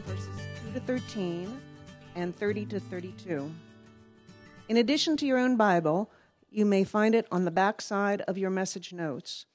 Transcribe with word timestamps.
1, 0.00 0.16
verses 0.16 0.28
2 0.66 0.72
to 0.72 0.80
13 0.80 1.60
and 2.14 2.36
30 2.36 2.66
to 2.66 2.80
32. 2.80 3.50
In 4.68 4.76
addition 4.76 5.16
to 5.16 5.26
your 5.26 5.38
own 5.38 5.56
Bible, 5.56 6.10
you 6.48 6.64
may 6.64 6.84
find 6.84 7.14
it 7.14 7.26
on 7.30 7.44
the 7.44 7.50
back 7.50 7.80
side 7.80 8.22
of 8.22 8.38
your 8.38 8.50
message 8.50 8.92
notes 8.92 9.46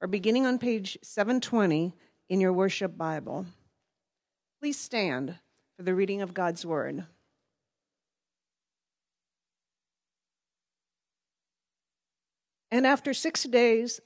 or 0.00 0.08
beginning 0.08 0.46
on 0.46 0.58
page 0.58 0.98
720 1.02 1.94
in 2.28 2.40
your 2.40 2.52
worship 2.52 2.96
Bible. 2.96 3.46
Please 4.60 4.78
stand 4.78 5.36
for 5.76 5.82
the 5.82 5.94
reading 5.94 6.22
of 6.22 6.34
God's 6.34 6.66
Word. 6.66 7.06
And 12.70 12.86
after 12.86 13.14
six 13.14 13.44
days, 13.44 14.00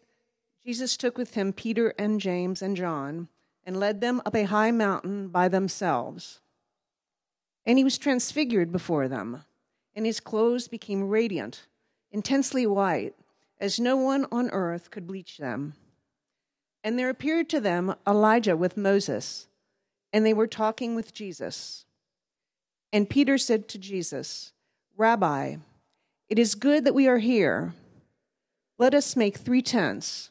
Jesus 0.63 0.97
took 0.97 1.17
with 1.17 1.35
him 1.35 1.53
Peter 1.53 1.95
and 1.99 2.21
James 2.21 2.61
and 2.61 2.77
John 2.77 3.29
and 3.69 3.79
led 3.79 4.01
them 4.01 4.23
up 4.25 4.35
a 4.35 4.45
high 4.45 4.71
mountain 4.71 5.29
by 5.29 5.47
themselves. 5.47 6.41
And 7.67 7.77
he 7.77 7.85
was 7.85 7.99
transfigured 7.99 8.73
before 8.73 9.09
them, 9.09 9.45
and 9.95 10.07
his 10.07 10.21
clothes 10.21 10.69
became 10.69 11.11
radiant, 11.11 11.67
intensely 12.11 12.67
white, 12.67 13.15
as 13.61 13.79
no 13.79 13.95
one 13.95 14.25
on 14.33 14.49
earth 14.53 14.91
could 14.91 15.07
bleach 15.07 15.37
them. 15.37 15.75
And 16.83 16.99
there 16.99 17.11
appeared 17.11 17.51
to 17.51 17.61
them 17.61 17.95
Elijah 18.07 18.57
with 18.57 18.79
Moses, 18.79 19.49
and 20.15 20.25
they 20.25 20.33
were 20.33 20.47
talking 20.47 20.95
with 20.95 21.13
Jesus. 21.13 21.85
And 22.91 23.11
Peter 23.11 23.37
said 23.37 23.69
to 23.69 23.79
Jesus, 23.79 24.55
Rabbi, 24.97 25.57
it 26.31 26.39
is 26.39 26.55
good 26.55 26.85
that 26.87 26.95
we 26.95 27.07
are 27.07 27.19
here. 27.19 27.75
Let 28.79 28.95
us 28.95 29.15
make 29.15 29.37
three 29.37 29.61
tents 29.61 30.31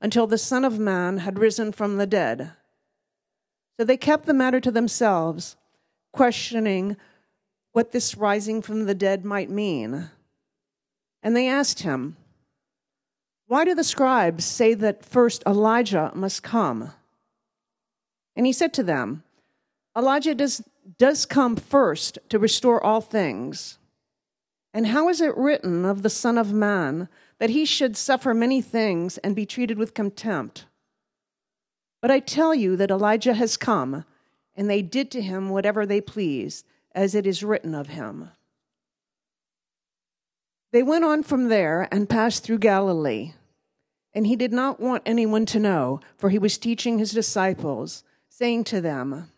until 0.00 0.26
the 0.26 0.38
Son 0.38 0.64
of 0.64 0.78
Man 0.78 1.18
had 1.18 1.38
risen 1.38 1.72
from 1.72 1.96
the 1.96 2.06
dead. 2.06 2.52
So 3.78 3.84
they 3.84 3.96
kept 3.96 4.26
the 4.26 4.34
matter 4.34 4.60
to 4.60 4.70
themselves, 4.70 5.56
questioning 6.12 6.96
what 7.72 7.92
this 7.92 8.16
rising 8.16 8.62
from 8.62 8.86
the 8.86 8.94
dead 8.94 9.24
might 9.24 9.50
mean. 9.50 10.10
And 11.22 11.36
they 11.36 11.48
asked 11.48 11.80
him, 11.80 12.16
Why 13.46 13.64
do 13.64 13.74
the 13.74 13.84
scribes 13.84 14.44
say 14.44 14.74
that 14.74 15.04
first 15.04 15.42
Elijah 15.46 16.10
must 16.14 16.42
come? 16.42 16.92
And 18.36 18.46
he 18.46 18.52
said 18.52 18.72
to 18.74 18.82
them, 18.82 19.22
Elijah 19.96 20.34
does, 20.34 20.62
does 20.98 21.26
come 21.26 21.56
first 21.56 22.18
to 22.28 22.38
restore 22.38 22.82
all 22.82 23.00
things. 23.00 23.78
And 24.72 24.86
how 24.86 25.08
is 25.08 25.20
it 25.20 25.36
written 25.36 25.84
of 25.84 26.02
the 26.02 26.10
Son 26.10 26.38
of 26.38 26.52
Man 26.52 27.08
that 27.40 27.50
he 27.50 27.64
should 27.64 27.96
suffer 27.96 28.32
many 28.32 28.62
things 28.62 29.18
and 29.18 29.34
be 29.34 29.44
treated 29.44 29.78
with 29.78 29.94
contempt? 29.94 30.66
But 32.00 32.10
I 32.10 32.20
tell 32.20 32.54
you 32.54 32.76
that 32.76 32.90
Elijah 32.90 33.34
has 33.34 33.56
come, 33.56 34.04
and 34.54 34.70
they 34.70 34.82
did 34.82 35.10
to 35.10 35.20
him 35.20 35.48
whatever 35.48 35.84
they 35.84 36.00
pleased, 36.00 36.66
as 36.94 37.14
it 37.14 37.26
is 37.26 37.42
written 37.42 37.74
of 37.74 37.88
him. 37.88 38.30
They 40.72 40.82
went 40.82 41.04
on 41.04 41.22
from 41.22 41.48
there 41.48 41.88
and 41.90 42.08
passed 42.08 42.44
through 42.44 42.58
Galilee. 42.58 43.32
And 44.12 44.26
he 44.26 44.36
did 44.36 44.52
not 44.52 44.80
want 44.80 45.02
anyone 45.06 45.46
to 45.46 45.58
know, 45.58 46.00
for 46.16 46.30
he 46.30 46.38
was 46.38 46.58
teaching 46.58 46.98
his 46.98 47.12
disciples, 47.12 48.04
saying 48.28 48.64
to 48.64 48.80
them, 48.80 49.30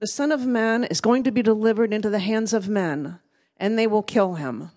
The 0.00 0.06
Son 0.06 0.32
of 0.32 0.46
Man 0.46 0.84
is 0.84 1.00
going 1.00 1.22
to 1.24 1.30
be 1.30 1.42
delivered 1.42 1.92
into 1.92 2.10
the 2.10 2.18
hands 2.18 2.52
of 2.52 2.68
men, 2.68 3.20
and 3.56 3.78
they 3.78 3.86
will 3.86 4.02
kill 4.02 4.34
him. 4.34 4.70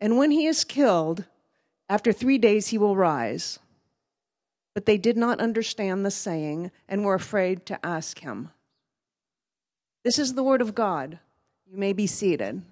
And 0.00 0.16
when 0.16 0.30
he 0.30 0.46
is 0.46 0.64
killed, 0.64 1.24
after 1.88 2.12
three 2.12 2.38
days 2.38 2.68
he 2.68 2.78
will 2.78 2.96
rise. 2.96 3.58
But 4.74 4.86
they 4.86 4.96
did 4.96 5.16
not 5.16 5.40
understand 5.40 6.06
the 6.06 6.10
saying 6.10 6.70
and 6.88 7.04
were 7.04 7.14
afraid 7.14 7.66
to 7.66 7.84
ask 7.84 8.20
him. 8.20 8.50
This 10.04 10.18
is 10.18 10.34
the 10.34 10.42
word 10.42 10.62
of 10.62 10.74
God. 10.74 11.18
You 11.70 11.76
may 11.76 11.92
be 11.92 12.06
seated. 12.06 12.62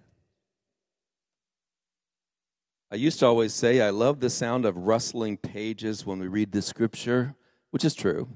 I 2.90 2.94
used 2.96 3.18
to 3.18 3.26
always 3.26 3.52
say 3.52 3.82
I 3.82 3.90
love 3.90 4.20
the 4.20 4.30
sound 4.30 4.64
of 4.64 4.76
rustling 4.76 5.36
pages 5.36 6.06
when 6.06 6.20
we 6.20 6.28
read 6.28 6.52
the 6.52 6.62
scripture, 6.62 7.34
which 7.70 7.84
is 7.84 7.94
true. 7.94 8.28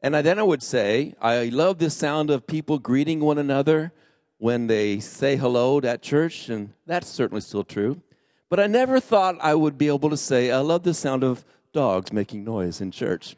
And 0.00 0.14
then 0.14 0.38
I 0.38 0.42
would 0.42 0.62
say 0.62 1.14
I 1.20 1.50
love 1.50 1.78
the 1.78 1.90
sound 1.90 2.30
of 2.30 2.46
people 2.46 2.78
greeting 2.78 3.20
one 3.20 3.36
another 3.36 3.92
when 4.38 4.66
they 4.66 4.98
say 4.98 5.36
hello 5.36 5.78
at 5.80 6.00
church, 6.02 6.48
and 6.48 6.72
that's 6.86 7.08
certainly 7.08 7.42
still 7.42 7.64
true. 7.64 8.00
But 8.52 8.60
I 8.60 8.66
never 8.66 9.00
thought 9.00 9.38
I 9.40 9.54
would 9.54 9.78
be 9.78 9.86
able 9.86 10.10
to 10.10 10.16
say 10.18 10.50
I 10.50 10.58
love 10.58 10.82
the 10.82 10.92
sound 10.92 11.24
of 11.24 11.42
dogs 11.72 12.12
making 12.12 12.44
noise 12.44 12.82
in 12.82 12.90
church. 12.90 13.34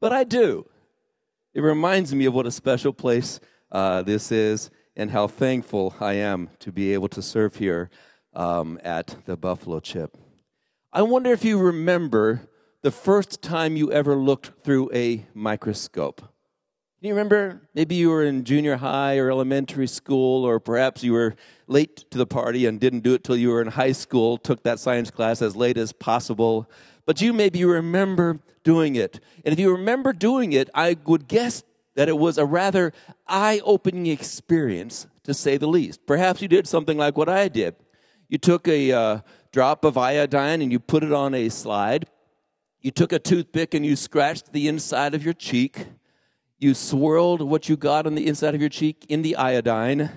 But 0.00 0.14
I 0.14 0.24
do. 0.24 0.66
It 1.52 1.60
reminds 1.60 2.14
me 2.14 2.24
of 2.24 2.32
what 2.32 2.46
a 2.46 2.50
special 2.50 2.94
place 2.94 3.38
uh, 3.70 4.00
this 4.00 4.32
is 4.32 4.70
and 4.96 5.10
how 5.10 5.26
thankful 5.26 5.94
I 6.00 6.14
am 6.14 6.48
to 6.60 6.72
be 6.72 6.94
able 6.94 7.08
to 7.08 7.20
serve 7.20 7.56
here 7.56 7.90
um, 8.32 8.80
at 8.82 9.14
the 9.26 9.36
Buffalo 9.36 9.78
Chip. 9.78 10.16
I 10.90 11.02
wonder 11.02 11.30
if 11.30 11.44
you 11.44 11.58
remember 11.58 12.48
the 12.80 12.90
first 12.90 13.42
time 13.42 13.76
you 13.76 13.92
ever 13.92 14.16
looked 14.16 14.64
through 14.64 14.90
a 14.94 15.26
microscope. 15.34 16.22
You 17.00 17.10
remember? 17.10 17.62
Maybe 17.74 17.94
you 17.94 18.10
were 18.10 18.24
in 18.24 18.42
junior 18.42 18.76
high 18.76 19.18
or 19.18 19.30
elementary 19.30 19.86
school, 19.86 20.44
or 20.44 20.58
perhaps 20.58 21.04
you 21.04 21.12
were 21.12 21.36
late 21.68 22.10
to 22.10 22.18
the 22.18 22.26
party 22.26 22.66
and 22.66 22.80
didn't 22.80 23.00
do 23.00 23.14
it 23.14 23.22
till 23.22 23.36
you 23.36 23.50
were 23.50 23.62
in 23.62 23.68
high 23.68 23.92
school, 23.92 24.36
took 24.36 24.64
that 24.64 24.80
science 24.80 25.10
class 25.10 25.40
as 25.40 25.54
late 25.54 25.76
as 25.76 25.92
possible 25.92 26.68
but 27.08 27.22
you 27.22 27.32
maybe 27.32 27.64
remember 27.64 28.38
doing 28.64 28.94
it. 28.94 29.18
And 29.42 29.54
if 29.54 29.58
you 29.58 29.72
remember 29.72 30.12
doing 30.12 30.52
it, 30.52 30.68
I 30.74 30.94
would 31.06 31.26
guess 31.26 31.64
that 31.94 32.06
it 32.06 32.18
was 32.18 32.36
a 32.36 32.44
rather 32.44 32.92
eye 33.26 33.62
opening 33.64 34.08
experience, 34.08 35.06
to 35.22 35.32
say 35.32 35.56
the 35.56 35.66
least. 35.66 36.06
Perhaps 36.06 36.42
you 36.42 36.48
did 36.48 36.68
something 36.68 36.98
like 36.98 37.16
what 37.16 37.30
I 37.30 37.48
did. 37.48 37.76
You 38.28 38.36
took 38.36 38.68
a 38.68 38.92
uh, 38.92 39.20
drop 39.52 39.86
of 39.86 39.96
iodine 39.96 40.60
and 40.60 40.70
you 40.70 40.78
put 40.78 41.02
it 41.02 41.10
on 41.10 41.32
a 41.32 41.48
slide. 41.48 42.04
You 42.82 42.90
took 42.90 43.12
a 43.14 43.18
toothpick 43.18 43.72
and 43.72 43.86
you 43.86 43.96
scratched 43.96 44.52
the 44.52 44.68
inside 44.68 45.14
of 45.14 45.24
your 45.24 45.32
cheek. 45.32 45.86
You 46.58 46.74
swirled 46.74 47.42
what 47.42 47.68
you 47.68 47.76
got 47.76 48.06
on 48.06 48.14
the 48.14 48.26
inside 48.26 48.54
of 48.54 48.60
your 48.60 48.70
cheek 48.70 49.06
in 49.08 49.22
the 49.22 49.36
iodine. 49.36 50.10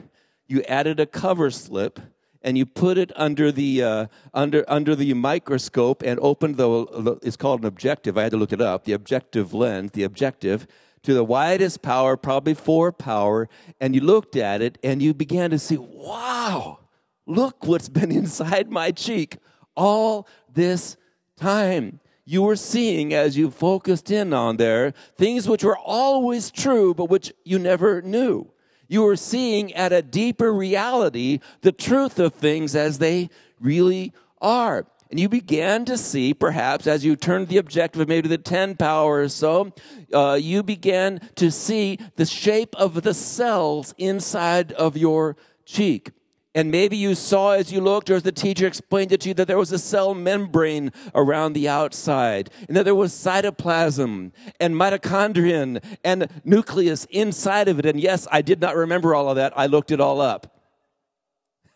You 0.47 0.63
added 0.63 1.00
a 1.00 1.06
cover 1.06 1.52
slip 1.52 2.00
and 2.41 2.57
you 2.57 2.66
put 2.66 2.97
it 2.97 3.12
under 3.16 3.52
the 3.52 3.84
uh, 3.84 4.07
under 4.34 4.66
under 4.68 4.96
the 4.96 5.13
microscope 5.13 6.02
and 6.03 6.19
opened 6.19 6.57
the 6.57 7.19
it's 7.22 7.38
called 7.38 7.62
an 7.62 7.68
objective. 7.68 8.18
I 8.18 8.24
had 8.24 8.31
to 8.31 8.38
look 8.38 8.52
it 8.52 8.62
up. 8.62 8.85
The 8.85 8.94
objective 8.94 9.53
lens, 9.53 9.91
the 9.91 10.03
objective 10.03 10.68
to 11.03 11.13
the 11.13 11.24
widest 11.24 11.81
power, 11.81 12.16
probably 12.16 12.53
four 12.53 12.91
power, 12.91 13.50
and 13.79 13.96
you 13.96 14.02
looked 14.02 14.35
at 14.35 14.62
it 14.62 14.78
and 14.84 15.02
you 15.02 15.14
began 15.14 15.49
to 15.49 15.59
see, 15.59 15.78
wow, 15.78 16.79
look 17.26 17.66
what's 17.66 17.90
been 17.90 18.11
inside 18.23 18.70
my 18.70 18.91
cheek 18.91 19.37
all 19.76 20.28
this 20.53 20.97
time. 21.37 22.00
You 22.26 22.44
were 22.44 22.56
seeing 22.56 23.14
as 23.14 23.38
you 23.38 23.50
focused 23.50 24.12
in 24.12 24.34
on 24.34 24.58
there 24.58 24.94
things 25.18 25.47
which 25.47 25.64
were 25.64 25.78
always 25.78 26.52
true, 26.52 26.94
but 26.94 27.06
which 27.06 27.34
you 27.44 27.59
never 27.59 28.02
knew 28.02 28.52
you 28.91 29.03
were 29.03 29.16
seeing 29.16 29.73
at 29.73 29.94
a 29.94 30.02
deeper 30.02 30.53
reality 30.53 31.40
the 31.62 31.72
truth 31.72 32.20
of 32.20 32.34
things 32.34 32.76
as 32.76 32.97
they 32.97 33.29
really 33.62 34.12
are. 34.41 34.85
And 35.09 35.18
you 35.18 35.29
began 35.29 35.85
to 35.85 35.97
see, 35.97 36.34
perhaps, 36.34 36.88
as 36.88 37.06
you 37.06 37.16
turned 37.16 37.47
the 37.47 37.58
objective 37.58 38.06
maybe 38.09 38.28
the 38.28 38.38
10 38.38 38.76
power 38.76 39.22
or 39.22 39.29
so, 39.29 39.73
uh, 40.14 40.38
you 40.41 40.62
began 40.62 41.22
to 41.35 41.52
see 41.52 42.00
the 42.18 42.26
shape 42.26 42.76
of 42.76 43.03
the 43.03 43.14
cells 43.14 43.96
inside 43.97 44.73
of 44.73 44.97
your 44.97 45.38
cheek. 45.66 46.12
And 46.53 46.69
maybe 46.69 46.97
you 46.97 47.15
saw 47.15 47.51
as 47.51 47.71
you 47.71 47.79
looked, 47.79 48.09
or 48.09 48.15
as 48.15 48.23
the 48.23 48.31
teacher 48.31 48.67
explained 48.67 49.13
it 49.13 49.21
to 49.21 49.29
you, 49.29 49.33
that 49.35 49.47
there 49.47 49.57
was 49.57 49.71
a 49.71 49.79
cell 49.79 50.13
membrane 50.13 50.91
around 51.15 51.53
the 51.53 51.69
outside, 51.69 52.49
and 52.67 52.75
that 52.75 52.83
there 52.83 52.95
was 52.95 53.13
cytoplasm 53.13 54.33
and 54.59 54.75
mitochondrion 54.75 55.81
and 56.03 56.27
nucleus 56.43 57.05
inside 57.09 57.69
of 57.69 57.79
it. 57.79 57.85
And 57.85 58.01
yes, 58.01 58.27
I 58.31 58.41
did 58.41 58.59
not 58.59 58.75
remember 58.75 59.15
all 59.15 59.29
of 59.29 59.37
that. 59.37 59.53
I 59.55 59.67
looked 59.67 59.91
it 59.91 60.01
all 60.01 60.19
up. 60.19 60.61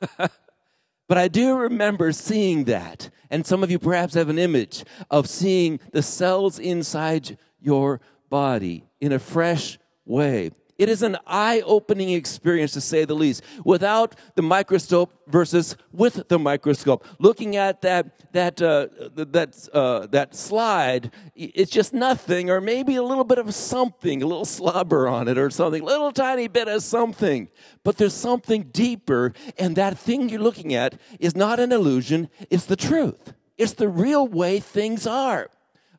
but 0.17 1.17
I 1.17 1.29
do 1.29 1.55
remember 1.55 2.11
seeing 2.11 2.65
that. 2.65 3.09
And 3.29 3.45
some 3.45 3.63
of 3.63 3.71
you 3.71 3.79
perhaps 3.79 4.13
have 4.15 4.27
an 4.27 4.37
image 4.37 4.83
of 5.09 5.29
seeing 5.29 5.79
the 5.93 6.03
cells 6.03 6.59
inside 6.59 7.37
your 7.61 8.01
body 8.29 8.83
in 8.99 9.13
a 9.13 9.19
fresh 9.19 9.79
way. 10.05 10.51
It 10.77 10.89
is 10.89 11.01
an 11.03 11.17
eye 11.25 11.61
opening 11.65 12.09
experience 12.09 12.73
to 12.73 12.81
say 12.81 13.05
the 13.05 13.13
least. 13.13 13.43
Without 13.63 14.15
the 14.35 14.41
microscope 14.41 15.11
versus 15.27 15.77
with 15.93 16.27
the 16.27 16.37
microscope. 16.37 17.05
Looking 17.17 17.55
at 17.55 17.81
that, 17.81 18.33
that, 18.33 18.61
uh, 18.61 18.87
that, 19.15 19.69
uh, 19.73 20.07
that 20.07 20.35
slide, 20.35 21.11
it's 21.35 21.71
just 21.71 21.93
nothing, 21.93 22.49
or 22.49 22.59
maybe 22.59 22.95
a 22.95 23.03
little 23.03 23.23
bit 23.23 23.37
of 23.37 23.53
something, 23.55 24.21
a 24.21 24.27
little 24.27 24.45
slobber 24.45 25.07
on 25.07 25.27
it 25.29 25.37
or 25.37 25.49
something, 25.49 25.81
a 25.81 25.85
little 25.85 26.11
tiny 26.11 26.47
bit 26.47 26.67
of 26.67 26.83
something. 26.83 27.47
But 27.83 27.97
there's 27.97 28.13
something 28.13 28.63
deeper, 28.63 29.33
and 29.57 29.75
that 29.77 29.97
thing 29.97 30.27
you're 30.27 30.41
looking 30.41 30.73
at 30.73 30.99
is 31.19 31.35
not 31.35 31.59
an 31.59 31.71
illusion, 31.71 32.29
it's 32.49 32.65
the 32.65 32.75
truth. 32.75 33.33
It's 33.57 33.73
the 33.73 33.87
real 33.87 34.27
way 34.27 34.59
things 34.59 35.07
are. 35.07 35.49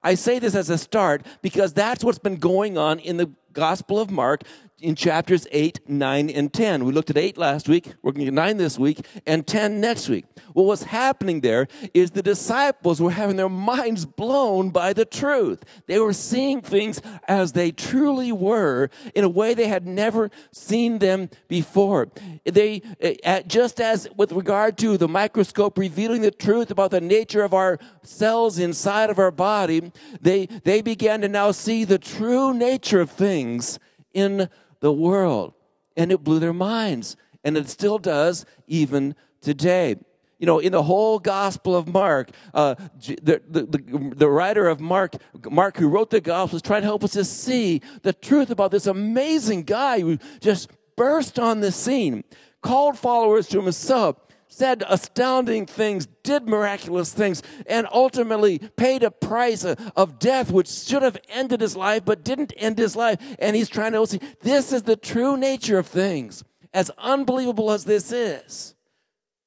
I 0.03 0.15
say 0.15 0.39
this 0.39 0.55
as 0.55 0.71
a 0.71 0.79
start 0.79 1.27
because 1.43 1.73
that's 1.73 2.05
what's 2.05 2.19
been 2.19 2.37
going 2.37 2.79
on 2.79 3.01
in 3.01 3.17
the 3.17 3.31
Gospel 3.57 3.99
of 3.99 4.11
Mark 4.11 4.43
in 4.83 4.95
chapters 4.95 5.47
8, 5.53 5.89
9, 5.89 6.29
and 6.29 6.53
10. 6.53 6.85
We 6.85 6.93
looked 6.93 7.09
at 7.09 7.17
8 7.17 7.39
last 7.39 7.67
week, 7.67 7.95
we're 8.03 8.13
going 8.13 8.27
to 8.27 8.33
9 8.33 8.57
this 8.59 8.79
week, 8.79 9.07
and 9.27 9.47
10 9.47 9.81
next 9.81 10.09
week. 10.09 10.27
Well, 10.53 10.67
what's 10.67 10.83
happening 10.83 11.41
there 11.41 11.67
is 11.95 12.11
the 12.11 12.23
disciples 12.23 13.01
were 13.01 13.11
having 13.11 13.37
their 13.37 13.49
minds 13.49 14.05
blown 14.05 14.69
by 14.71 14.93
the 14.93 15.07
truth. 15.07 15.65
They 15.87 15.99
were 15.99 16.13
seeing 16.13 16.61
things 16.61 17.01
as 17.27 17.53
they 17.53 17.73
truly 17.73 18.33
were 18.33 18.91
in 19.15 19.25
a 19.25 19.31
way 19.31 19.55
they 19.55 19.69
had 19.69 19.87
never 19.87 20.31
seen 20.53 20.99
them 20.99 21.31
before. 21.49 22.09
They, 22.45 22.83
eh, 23.01 23.43
just 23.47 23.81
as 23.81 24.09
with 24.15 24.33
regard 24.33 24.77
to 24.79 24.99
the 24.99 25.09
microscope 25.09 25.79
revealing 25.79 26.21
the 26.21 26.31
truth 26.31 26.71
about 26.71 26.91
the 26.91 27.01
nature 27.01 27.43
of 27.43 27.55
our 27.55 27.79
cells 28.03 28.59
inside 28.59 29.09
of 29.09 29.19
our 29.19 29.31
body, 29.31 29.91
they, 30.21 30.47
they 30.65 30.83
began 30.83 31.23
to 31.23 31.29
now 31.29 31.51
see 31.51 31.85
the 31.85 31.99
true 31.99 32.53
nature 32.53 33.01
of 33.01 33.11
things 33.11 33.79
in 34.13 34.49
the 34.81 34.93
world. 34.93 35.55
And 35.97 36.13
it 36.13 36.23
blew 36.23 36.39
their 36.39 36.53
minds. 36.53 37.17
And 37.45 37.57
it 37.57 37.69
still 37.69 37.99
does 37.99 38.45
even 38.67 39.15
today. 39.41 39.97
You 40.39 40.47
know, 40.47 40.59
in 40.59 40.73
the 40.73 40.83
whole 40.83 41.19
Gospel 41.19 41.75
of 41.75 41.89
Mark, 41.89 42.31
uh, 42.53 42.75
the, 43.01 43.41
the, 43.49 43.63
the, 43.63 44.13
the, 44.15 44.29
writer 44.29 44.69
of 44.69 44.81
Mark, 44.81 45.15
Mark, 45.51 45.79
who 45.79 45.89
wrote 45.89 46.11
the 46.11 46.21
Gospel, 46.21 46.57
is 46.57 46.63
trying 46.63 46.83
to 46.83 46.87
help 46.87 47.05
us 47.05 47.13
to 47.13 47.25
see 47.25 47.81
the 48.03 48.13
truth 48.13 48.51
about 48.51 48.71
this 48.71 48.87
amazing 48.87 49.63
guy 49.63 50.01
who 50.01 50.19
just 50.41 50.71
burst 50.95 51.39
on 51.39 51.61
the 51.61 51.73
scene, 51.73 52.23
called 52.61 52.99
followers 52.99 53.49
to 53.49 53.63
himself, 53.63 54.17
said 54.57 54.83
astounding 54.89 55.67
things, 55.67 56.07
did 56.23 56.49
miraculous 56.49 57.13
things, 57.13 57.43
and 57.67 57.87
ultimately 57.93 58.59
paid 58.59 59.03
a 59.03 59.11
price 59.11 59.67
of 59.67 60.19
death, 60.19 60.51
which 60.51 60.67
should 60.67 61.03
have 61.03 61.19
ended 61.29 61.61
his 61.61 61.77
life, 61.77 62.07
but 62.07 62.25
didn't 62.25 62.55
end 62.57 62.79
his 62.79 62.97
life. 62.97 63.19
And 63.39 63.55
he's 63.55 63.69
trying 63.69 63.93
to 63.93 64.07
see 64.07 64.19
this 64.41 64.73
is 64.73 64.85
the 64.85 64.97
true 64.97 65.37
nature 65.37 65.79
of 65.79 65.87
things. 65.87 66.43
As 66.73 66.91
unbelievable 66.97 67.71
as 67.71 67.85
this 67.85 68.11
is, 68.11 68.75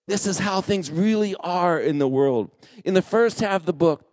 this 0.08 0.28
is 0.28 0.38
how 0.38 0.62
things 0.62 0.92
really 0.92 1.34
are 1.40 1.80
in 1.80 1.98
the 1.98 2.08
world. 2.08 2.52
In 2.86 2.94
the 2.94 3.02
first 3.02 3.40
half 3.40 3.62
of 3.62 3.66
the 3.66 3.74
book, 3.74 4.06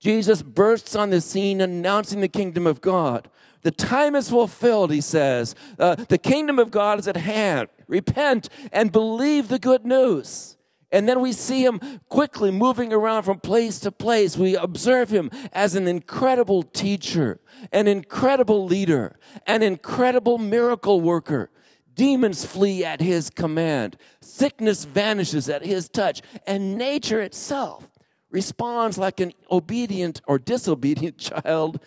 Jesus 0.00 0.40
bursts 0.40 0.96
on 0.96 1.10
the 1.10 1.20
scene 1.20 1.60
announcing 1.60 2.22
the 2.22 2.28
kingdom 2.28 2.66
of 2.66 2.80
God. 2.80 3.28
The 3.62 3.70
time 3.70 4.14
is 4.14 4.30
fulfilled, 4.30 4.92
he 4.92 5.00
says. 5.00 5.54
Uh, 5.78 5.96
the 5.96 6.18
kingdom 6.18 6.58
of 6.58 6.70
God 6.70 6.98
is 6.98 7.08
at 7.08 7.16
hand. 7.16 7.68
Repent 7.86 8.48
and 8.72 8.92
believe 8.92 9.48
the 9.48 9.58
good 9.58 9.84
news. 9.84 10.56
And 10.90 11.08
then 11.08 11.20
we 11.20 11.32
see 11.32 11.64
him 11.64 11.80
quickly 12.08 12.50
moving 12.50 12.92
around 12.92 13.24
from 13.24 13.40
place 13.40 13.78
to 13.80 13.92
place. 13.92 14.38
We 14.38 14.56
observe 14.56 15.10
him 15.10 15.30
as 15.52 15.74
an 15.74 15.86
incredible 15.86 16.62
teacher, 16.62 17.40
an 17.72 17.86
incredible 17.86 18.64
leader, 18.64 19.18
an 19.46 19.62
incredible 19.62 20.38
miracle 20.38 21.00
worker. 21.00 21.50
Demons 21.94 22.46
flee 22.46 22.84
at 22.84 23.00
his 23.00 23.28
command. 23.28 23.96
Sickness 24.20 24.84
vanishes 24.84 25.48
at 25.48 25.64
his 25.64 25.88
touch. 25.88 26.22
And 26.46 26.78
nature 26.78 27.20
itself 27.20 27.88
responds 28.30 28.96
like 28.96 29.20
an 29.20 29.32
obedient 29.50 30.20
or 30.26 30.38
disobedient 30.38 31.18
child 31.44 31.80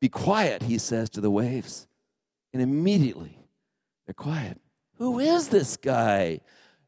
be 0.00 0.08
quiet, 0.08 0.62
he 0.62 0.78
says 0.78 1.10
to 1.10 1.20
the 1.20 1.30
waves. 1.30 1.86
And 2.52 2.62
immediately 2.62 3.38
they're 4.06 4.14
quiet. 4.14 4.60
Who 4.96 5.18
is 5.18 5.48
this 5.48 5.76
guy? 5.76 6.40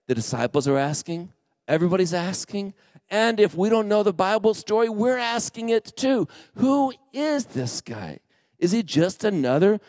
The 0.07 0.15
disciples 0.15 0.67
are 0.67 0.79
asking. 0.79 1.33
Everybody's 1.69 2.15
asking. 2.15 2.75
And 3.09 3.41
if 3.41 3.55
we 3.55 3.69
don't 3.69 3.89
know 3.89 4.03
the 4.03 4.13
Bible 4.13 4.55
story, 4.55 4.89
we're 4.89 5.19
asking 5.19 5.69
it 5.69 5.97
too. 5.97 6.29
Who 6.57 6.93
is 7.13 7.47
this 7.47 7.81
guy? 7.81 8.21
Is 8.59 8.73
he 8.73 8.83
just 8.83 9.25
another 9.25 9.81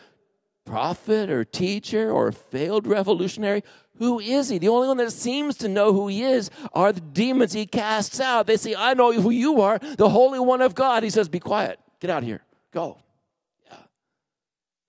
prophet 0.64 1.30
or 1.30 1.44
teacher 1.44 2.10
or 2.10 2.32
failed 2.32 2.86
revolutionary? 2.86 3.62
Who 3.98 4.18
is 4.20 4.48
he? 4.48 4.58
The 4.58 4.68
only 4.68 4.88
one 4.88 4.96
that 4.96 5.12
seems 5.12 5.56
to 5.58 5.68
know 5.68 5.92
who 5.92 6.08
he 6.08 6.22
is 6.22 6.50
are 6.72 6.92
the 6.92 7.00
demons 7.00 7.52
he 7.52 7.66
casts 7.66 8.20
out. 8.20 8.46
They 8.46 8.56
say, 8.56 8.74
I 8.74 8.94
know 8.94 9.12
who 9.12 9.30
you 9.30 9.60
are, 9.60 9.78
the 9.78 10.08
Holy 10.08 10.40
One 10.40 10.60
of 10.60 10.74
God. 10.74 11.02
He 11.02 11.10
says, 11.10 11.28
Be 11.28 11.38
quiet. 11.38 11.78
Get 12.00 12.10
out 12.10 12.22
of 12.22 12.28
here. 12.28 12.42
Go. 12.72 12.98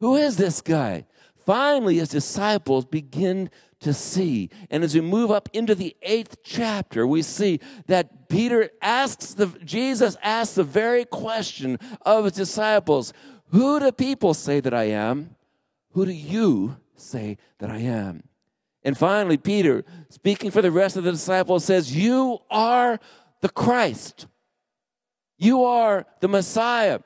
Who 0.04 0.18
is 0.18 0.36
this 0.36 0.60
guy? 0.60 1.06
Finally, 1.46 1.96
his 1.96 2.10
disciples 2.10 2.84
begin 2.84 3.50
to 3.80 3.94
see. 3.94 4.50
And 4.70 4.84
as 4.84 4.94
we 4.94 5.00
move 5.00 5.32
up 5.32 5.48
into 5.54 5.76
the 5.76 5.96
eighth 6.02 6.44
chapter, 6.44 7.08
we 7.08 7.22
see 7.22 7.62
that 7.88 8.28
Peter 8.28 8.70
asks 8.82 9.34
the, 9.34 9.48
Jesus 9.64 10.18
asks 10.22 10.56
the 10.56 10.66
very 10.66 11.06
question 11.06 11.80
of 12.02 12.26
his 12.26 12.34
disciples 12.34 13.14
Who 13.52 13.80
do 13.80 13.94
people 13.94 14.34
say 14.34 14.60
that 14.60 14.74
I 14.74 14.90
am? 14.90 15.38
Who 15.92 16.06
do 16.06 16.12
you 16.12 16.76
say 16.98 17.38
that 17.60 17.70
I 17.70 17.78
am? 17.78 18.24
And 18.84 18.98
finally, 18.98 19.38
Peter, 19.38 19.86
speaking 20.10 20.52
for 20.52 20.62
the 20.62 20.70
rest 20.70 20.98
of 20.98 21.06
the 21.06 21.14
disciples, 21.14 21.64
says, 21.64 21.96
You 21.96 22.40
are 22.52 23.00
the 23.40 23.48
Christ. 23.48 24.28
You 25.38 25.64
are 25.64 26.06
the 26.20 26.28
Messiah. 26.28 27.00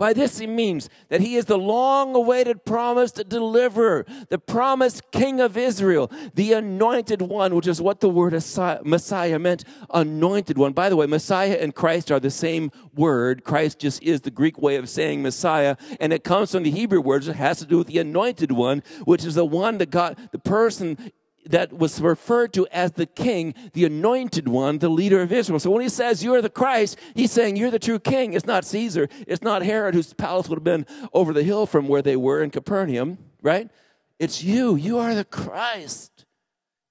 By 0.00 0.14
this 0.14 0.38
he 0.38 0.46
means 0.46 0.88
that 1.10 1.20
he 1.20 1.36
is 1.36 1.44
the 1.44 1.58
long 1.58 2.14
awaited 2.14 2.64
promised 2.64 3.28
deliverer, 3.28 4.06
the 4.30 4.38
promised 4.38 5.10
king 5.12 5.42
of 5.42 5.58
Israel, 5.58 6.10
the 6.34 6.54
anointed 6.54 7.20
one, 7.20 7.54
which 7.54 7.66
is 7.66 7.82
what 7.82 8.00
the 8.00 8.08
word 8.08 8.32
Messiah 8.32 9.38
meant, 9.38 9.64
anointed 9.90 10.56
one. 10.56 10.72
By 10.72 10.88
the 10.88 10.96
way, 10.96 11.04
Messiah 11.04 11.58
and 11.60 11.74
Christ 11.74 12.10
are 12.10 12.18
the 12.18 12.30
same 12.30 12.70
word. 12.94 13.44
Christ 13.44 13.80
just 13.80 14.02
is 14.02 14.22
the 14.22 14.30
Greek 14.30 14.58
way 14.58 14.76
of 14.76 14.88
saying 14.88 15.20
Messiah, 15.20 15.76
and 16.00 16.14
it 16.14 16.24
comes 16.24 16.52
from 16.52 16.62
the 16.62 16.70
Hebrew 16.70 17.02
words. 17.02 17.28
It 17.28 17.36
has 17.36 17.58
to 17.58 17.66
do 17.66 17.76
with 17.76 17.88
the 17.88 17.98
anointed 17.98 18.52
one, 18.52 18.82
which 19.04 19.26
is 19.26 19.34
the 19.34 19.44
one 19.44 19.76
that 19.78 19.90
got 19.90 20.32
the 20.32 20.38
person 20.38 21.12
that 21.46 21.72
was 21.72 22.00
referred 22.00 22.52
to 22.52 22.66
as 22.68 22.92
the 22.92 23.06
king, 23.06 23.54
the 23.72 23.84
anointed 23.84 24.48
one, 24.48 24.78
the 24.78 24.88
leader 24.88 25.22
of 25.22 25.32
Israel. 25.32 25.58
So 25.58 25.70
when 25.70 25.82
he 25.82 25.88
says 25.88 26.22
you're 26.22 26.42
the 26.42 26.50
Christ, 26.50 26.98
he's 27.14 27.32
saying 27.32 27.56
you're 27.56 27.70
the 27.70 27.78
true 27.78 27.98
king. 27.98 28.34
It's 28.34 28.46
not 28.46 28.64
Caesar. 28.64 29.08
It's 29.26 29.42
not 29.42 29.62
Herod, 29.62 29.94
whose 29.94 30.12
palace 30.12 30.48
would 30.48 30.56
have 30.56 30.64
been 30.64 30.86
over 31.12 31.32
the 31.32 31.42
hill 31.42 31.66
from 31.66 31.88
where 31.88 32.02
they 32.02 32.16
were 32.16 32.42
in 32.42 32.50
Capernaum, 32.50 33.18
right? 33.42 33.70
It's 34.18 34.42
you. 34.42 34.76
You 34.76 34.98
are 34.98 35.14
the 35.14 35.24
Christ. 35.24 36.26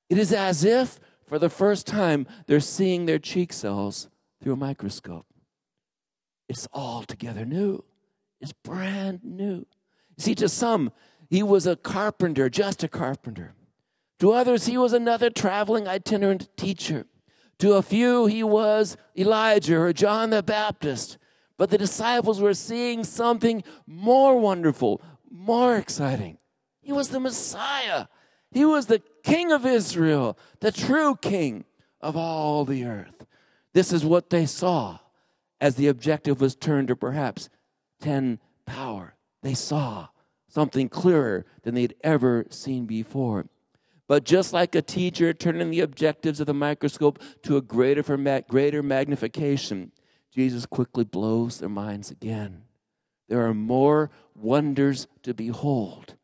It 0.10 0.18
is 0.18 0.34
as 0.34 0.64
if 0.64 1.00
for 1.28 1.38
the 1.38 1.50
first 1.50 1.86
time 1.86 2.26
they're 2.48 2.60
seeing 2.60 3.06
their 3.06 3.20
cheek 3.20 3.54
cells 3.54 4.10
through 4.42 4.54
a 4.54 4.58
microscope. 4.58 5.28
It's 6.48 6.68
altogether 6.74 7.46
new. 7.46 7.84
It's 8.42 8.54
brand 8.54 9.20
new. 9.24 9.68
See, 10.18 10.34
to 10.36 10.50
some, 10.50 10.92
he 11.30 11.44
was 11.44 11.68
a 11.68 11.76
carpenter, 11.76 12.50
just 12.50 12.84
a 12.84 12.88
carpenter. 12.88 13.54
To 14.20 14.32
others, 14.32 14.66
he 14.66 14.78
was 14.78 14.94
another 14.94 15.30
traveling 15.30 15.88
itinerant 15.88 16.50
teacher. 16.58 17.06
To 17.60 17.74
a 17.74 17.82
few, 17.82 18.26
he 18.26 18.44
was 18.44 18.98
Elijah 19.18 19.78
or 19.80 19.94
John 19.94 20.30
the 20.30 20.44
Baptist. 20.44 21.18
But 21.58 21.70
the 21.70 21.78
disciples 21.78 22.40
were 22.40 22.54
seeing 22.54 23.04
something 23.04 23.64
more 23.86 24.40
wonderful, 24.40 25.02
more 25.30 25.76
exciting. 25.76 26.38
He 26.82 26.92
was 26.94 27.10
the 27.10 27.20
Messiah. 27.20 28.08
He 28.52 28.66
was 28.66 28.86
the 28.86 29.02
King 29.24 29.52
of 29.52 29.66
Israel, 29.66 30.38
the 30.60 30.72
true 30.72 31.16
King 31.16 31.66
of 32.02 32.16
all 32.16 32.66
the 32.66 32.86
earth. 32.86 33.26
This 33.74 33.92
is 33.94 34.06
what 34.06 34.30
they 34.30 34.46
saw 34.46 35.00
as 35.62 35.76
the 35.76 35.88
objective 35.88 36.42
was 36.42 36.56
turned 36.56 36.88
to 36.88 36.96
perhaps 36.96 37.50
10 38.02 38.40
power. 38.66 39.16
They 39.44 39.54
saw 39.54 40.08
something 40.48 40.90
clearer 40.90 41.46
than 41.64 41.76
they'd 41.76 41.96
ever 42.04 42.46
seen 42.50 42.86
before. 42.86 43.46
But 44.10 44.26
just 44.26 44.54
like 44.54 44.74
a 44.74 44.82
teacher 44.82 45.34
turning 45.34 45.70
the 45.70 45.82
objectives 45.82 46.40
of 46.40 46.48
the 46.48 46.54
microscope 46.54 47.22
to 47.44 47.58
a 47.58 47.62
greater, 47.62 48.02
greater 48.50 48.82
magnification, 48.82 49.92
Jesus 50.34 50.66
quickly 50.66 51.04
blows 51.04 51.60
their 51.60 51.70
minds 51.70 52.10
again. 52.10 52.64
There 53.28 53.46
are 53.46 53.54
more 53.54 54.10
wonders 54.34 55.08
to 55.22 55.36
behold. 55.36 56.16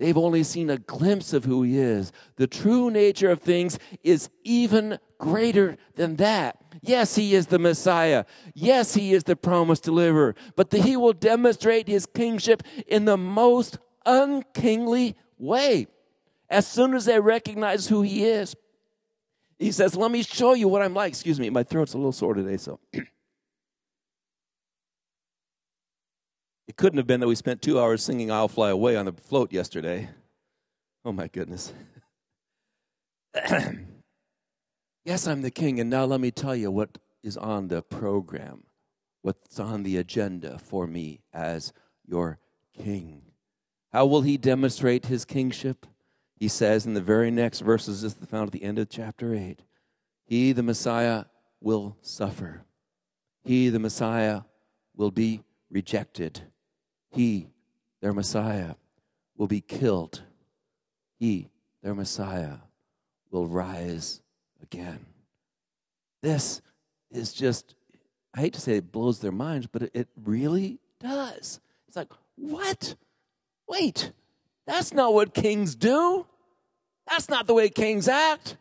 They've 0.00 0.18
only 0.18 0.42
seen 0.42 0.70
a 0.70 0.78
glimpse 0.78 1.32
of 1.32 1.44
who 1.44 1.62
he 1.62 1.78
is. 1.78 2.10
The 2.34 2.48
true 2.48 2.90
nature 2.90 3.30
of 3.30 3.40
things 3.40 3.78
is 4.02 4.28
even 4.42 4.98
greater 5.18 5.76
than 5.94 6.16
that. 6.16 6.60
Yes, 6.82 7.14
he 7.14 7.36
is 7.36 7.46
the 7.46 7.60
Messiah. 7.60 8.24
Yes, 8.54 8.94
he 8.94 9.12
is 9.12 9.22
the 9.22 9.36
promised 9.36 9.84
deliverer. 9.84 10.34
But 10.56 10.70
the, 10.70 10.82
he 10.82 10.96
will 10.96 11.12
demonstrate 11.12 11.86
his 11.86 12.06
kingship 12.06 12.64
in 12.88 13.04
the 13.04 13.18
most 13.18 13.78
unkingly 14.04 15.14
way. 15.38 15.86
As 16.50 16.66
soon 16.66 16.94
as 16.94 17.04
they 17.04 17.20
recognize 17.20 17.86
who 17.86 18.02
he 18.02 18.24
is, 18.24 18.56
he 19.58 19.70
says, 19.70 19.94
Let 19.94 20.10
me 20.10 20.22
show 20.22 20.54
you 20.54 20.66
what 20.68 20.82
I'm 20.82 20.94
like. 20.94 21.10
Excuse 21.10 21.38
me, 21.38 21.48
my 21.50 21.62
throat's 21.62 21.94
a 21.94 21.96
little 21.96 22.12
sore 22.12 22.34
today, 22.34 22.56
so. 22.56 22.80
it 22.92 23.06
couldn't 26.76 26.96
have 26.96 27.06
been 27.06 27.20
that 27.20 27.28
we 27.28 27.36
spent 27.36 27.62
two 27.62 27.78
hours 27.78 28.02
singing 28.02 28.32
I'll 28.32 28.48
Fly 28.48 28.70
Away 28.70 28.96
on 28.96 29.06
the 29.06 29.12
float 29.12 29.52
yesterday. 29.52 30.08
Oh 31.04 31.12
my 31.12 31.28
goodness. 31.28 31.72
yes, 35.04 35.26
I'm 35.26 35.42
the 35.42 35.50
king, 35.52 35.78
and 35.78 35.88
now 35.88 36.04
let 36.04 36.20
me 36.20 36.30
tell 36.30 36.56
you 36.56 36.70
what 36.70 36.98
is 37.22 37.36
on 37.36 37.68
the 37.68 37.82
program, 37.82 38.64
what's 39.22 39.60
on 39.60 39.84
the 39.84 39.98
agenda 39.98 40.58
for 40.58 40.86
me 40.86 41.20
as 41.32 41.72
your 42.06 42.38
king. 42.76 43.22
How 43.92 44.06
will 44.06 44.22
he 44.22 44.36
demonstrate 44.36 45.06
his 45.06 45.24
kingship? 45.24 45.86
He 46.40 46.48
says 46.48 46.86
in 46.86 46.94
the 46.94 47.02
very 47.02 47.30
next 47.30 47.60
verses, 47.60 48.00
this 48.00 48.16
is 48.16 48.26
found 48.26 48.48
at 48.48 48.52
the 48.52 48.62
end 48.62 48.78
of 48.78 48.88
chapter 48.88 49.34
8 49.34 49.60
He, 50.24 50.52
the 50.52 50.62
Messiah, 50.62 51.26
will 51.60 51.98
suffer. 52.00 52.62
He, 53.44 53.68
the 53.68 53.78
Messiah, 53.78 54.42
will 54.96 55.10
be 55.10 55.42
rejected. 55.70 56.40
He, 57.10 57.48
their 58.00 58.14
Messiah, 58.14 58.74
will 59.36 59.48
be 59.48 59.60
killed. 59.60 60.22
He, 61.18 61.50
their 61.82 61.94
Messiah, 61.94 62.56
will 63.30 63.46
rise 63.46 64.22
again. 64.62 65.04
This 66.22 66.62
is 67.10 67.34
just, 67.34 67.74
I 68.34 68.40
hate 68.40 68.54
to 68.54 68.60
say 68.60 68.76
it 68.76 68.92
blows 68.92 69.18
their 69.18 69.32
minds, 69.32 69.66
but 69.66 69.82
it, 69.82 69.90
it 69.92 70.08
really 70.24 70.78
does. 71.00 71.60
It's 71.86 71.96
like, 71.96 72.12
what? 72.36 72.94
Wait, 73.68 74.12
that's 74.66 74.92
not 74.92 75.14
what 75.14 75.34
kings 75.34 75.74
do. 75.74 76.26
That's 77.08 77.28
not 77.28 77.46
the 77.46 77.54
way 77.54 77.68
kings 77.68 78.08
act. 78.08 78.56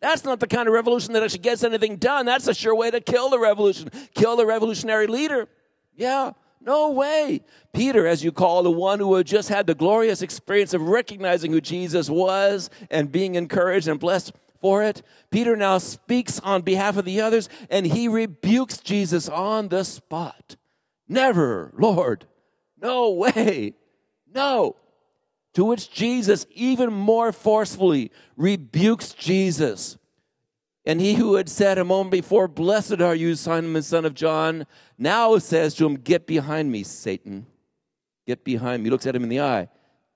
That's 0.00 0.24
not 0.24 0.38
the 0.38 0.46
kind 0.46 0.68
of 0.68 0.74
revolution 0.74 1.12
that 1.14 1.22
actually 1.22 1.40
gets 1.40 1.64
anything 1.64 1.96
done. 1.96 2.26
That's 2.26 2.46
a 2.46 2.54
sure 2.54 2.74
way 2.74 2.90
to 2.90 3.00
kill 3.00 3.30
the 3.30 3.38
revolution, 3.38 3.90
kill 4.14 4.36
the 4.36 4.46
revolutionary 4.46 5.08
leader. 5.08 5.48
Yeah, 5.96 6.32
no 6.60 6.90
way. 6.90 7.42
Peter, 7.72 8.06
as 8.06 8.22
you 8.22 8.30
call 8.30 8.62
the 8.62 8.70
one 8.70 9.00
who 9.00 9.14
had 9.14 9.26
just 9.26 9.48
had 9.48 9.66
the 9.66 9.74
glorious 9.74 10.22
experience 10.22 10.74
of 10.74 10.82
recognizing 10.82 11.50
who 11.52 11.60
Jesus 11.60 12.08
was 12.08 12.70
and 12.90 13.10
being 13.10 13.34
encouraged 13.34 13.88
and 13.88 13.98
blessed 13.98 14.32
for 14.60 14.82
it, 14.82 15.02
Peter 15.30 15.56
now 15.56 15.78
speaks 15.78 16.38
on 16.40 16.62
behalf 16.62 16.96
of 16.96 17.04
the 17.04 17.20
others 17.20 17.48
and 17.70 17.86
he 17.86 18.06
rebukes 18.06 18.78
Jesus 18.78 19.28
on 19.28 19.68
the 19.68 19.84
spot. 19.84 20.56
Never, 21.08 21.72
Lord. 21.76 22.26
No 22.80 23.10
way. 23.10 23.74
No. 24.32 24.76
To 25.58 25.64
which 25.64 25.90
Jesus 25.90 26.46
even 26.52 26.92
more 26.92 27.32
forcefully 27.32 28.12
rebukes 28.36 29.12
Jesus. 29.12 29.98
And 30.84 31.00
he 31.00 31.14
who 31.14 31.34
had 31.34 31.48
said 31.48 31.78
a 31.78 31.84
moment 31.84 32.12
before, 32.12 32.46
Blessed 32.46 33.00
are 33.00 33.16
you, 33.16 33.34
Simon, 33.34 33.82
son 33.82 34.04
of 34.04 34.14
John, 34.14 34.68
now 34.98 35.36
says 35.38 35.74
to 35.74 35.86
him, 35.86 35.96
Get 35.96 36.28
behind 36.28 36.70
me, 36.70 36.84
Satan. 36.84 37.44
Get 38.24 38.44
behind 38.44 38.84
me. 38.84 38.86
He 38.86 38.90
looks 38.92 39.04
at 39.04 39.16
him 39.16 39.24
in 39.24 39.30
the 39.30 39.40
eye. 39.40 39.66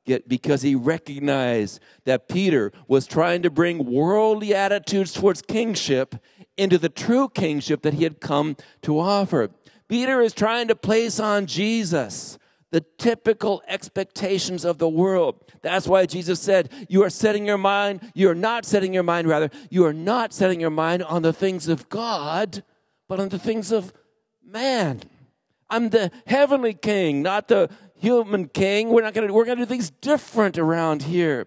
Get, 0.06 0.28
because 0.28 0.62
he 0.62 0.76
recognized 0.76 1.80
that 2.04 2.28
Peter 2.28 2.70
was 2.86 3.08
trying 3.08 3.42
to 3.42 3.50
bring 3.50 3.90
worldly 3.90 4.54
attitudes 4.54 5.12
towards 5.12 5.42
kingship 5.42 6.14
into 6.56 6.78
the 6.78 6.88
true 6.88 7.28
kingship 7.28 7.82
that 7.82 7.94
he 7.94 8.04
had 8.04 8.20
come 8.20 8.56
to 8.82 9.00
offer. 9.00 9.50
Peter 9.88 10.20
is 10.20 10.34
trying 10.34 10.68
to 10.68 10.76
place 10.76 11.18
on 11.18 11.46
Jesus 11.46 12.38
the 12.72 12.80
typical 12.80 13.62
expectations 13.68 14.64
of 14.64 14.78
the 14.78 14.88
world. 14.88 15.44
That's 15.60 15.86
why 15.86 16.06
Jesus 16.06 16.40
said, 16.40 16.70
You 16.88 17.04
are 17.04 17.10
setting 17.10 17.46
your 17.46 17.58
mind, 17.58 18.10
you 18.14 18.28
are 18.30 18.34
not 18.34 18.64
setting 18.64 18.92
your 18.92 19.02
mind, 19.02 19.28
rather, 19.28 19.50
you 19.70 19.84
are 19.84 19.92
not 19.92 20.32
setting 20.32 20.58
your 20.58 20.70
mind 20.70 21.04
on 21.04 21.22
the 21.22 21.34
things 21.34 21.68
of 21.68 21.88
God, 21.90 22.64
but 23.08 23.20
on 23.20 23.28
the 23.28 23.38
things 23.38 23.70
of 23.70 23.92
man. 24.44 25.02
I'm 25.68 25.90
the 25.90 26.10
heavenly 26.26 26.74
king, 26.74 27.22
not 27.22 27.48
the 27.48 27.68
human 27.94 28.48
king. 28.48 28.88
We're 28.88 29.02
not 29.02 29.14
gonna, 29.14 29.32
we're 29.32 29.44
gonna 29.44 29.60
do 29.60 29.66
things 29.66 29.90
different 29.90 30.56
around 30.58 31.02
here. 31.02 31.46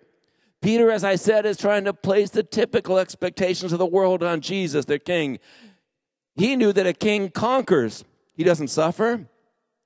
Peter, 0.62 0.90
as 0.92 1.04
I 1.04 1.16
said, 1.16 1.46
is 1.46 1.58
trying 1.58 1.86
to 1.86 1.94
place 1.94 2.30
the 2.30 2.44
typical 2.44 3.00
expectations 3.00 3.74
of 3.74 3.80
the 3.80 3.86
world 3.86 4.24
on 4.24 4.42
Jesus, 4.42 4.86
their 4.86 5.00
king. 5.00 5.40
He 6.36 6.56
knew 6.56 6.72
that 6.72 6.86
a 6.86 6.94
king 6.94 7.30
conquers, 7.32 8.04
he 8.34 8.44
doesn't 8.44 8.68
suffer. 8.68 9.28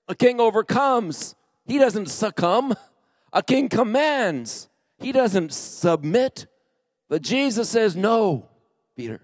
A 0.10 0.16
king 0.16 0.42
overcomes, 0.42 1.36
he 1.66 1.78
doesn't 1.78 2.08
succumb. 2.08 2.74
A 3.32 3.44
king 3.44 3.70
commands, 3.70 4.70
he 4.98 5.12
doesn't 5.12 5.54
submit. 5.54 6.48
But 7.08 7.22
Jesus 7.22 7.70
says, 7.70 7.96
No, 7.96 8.50
Peter, 8.98 9.22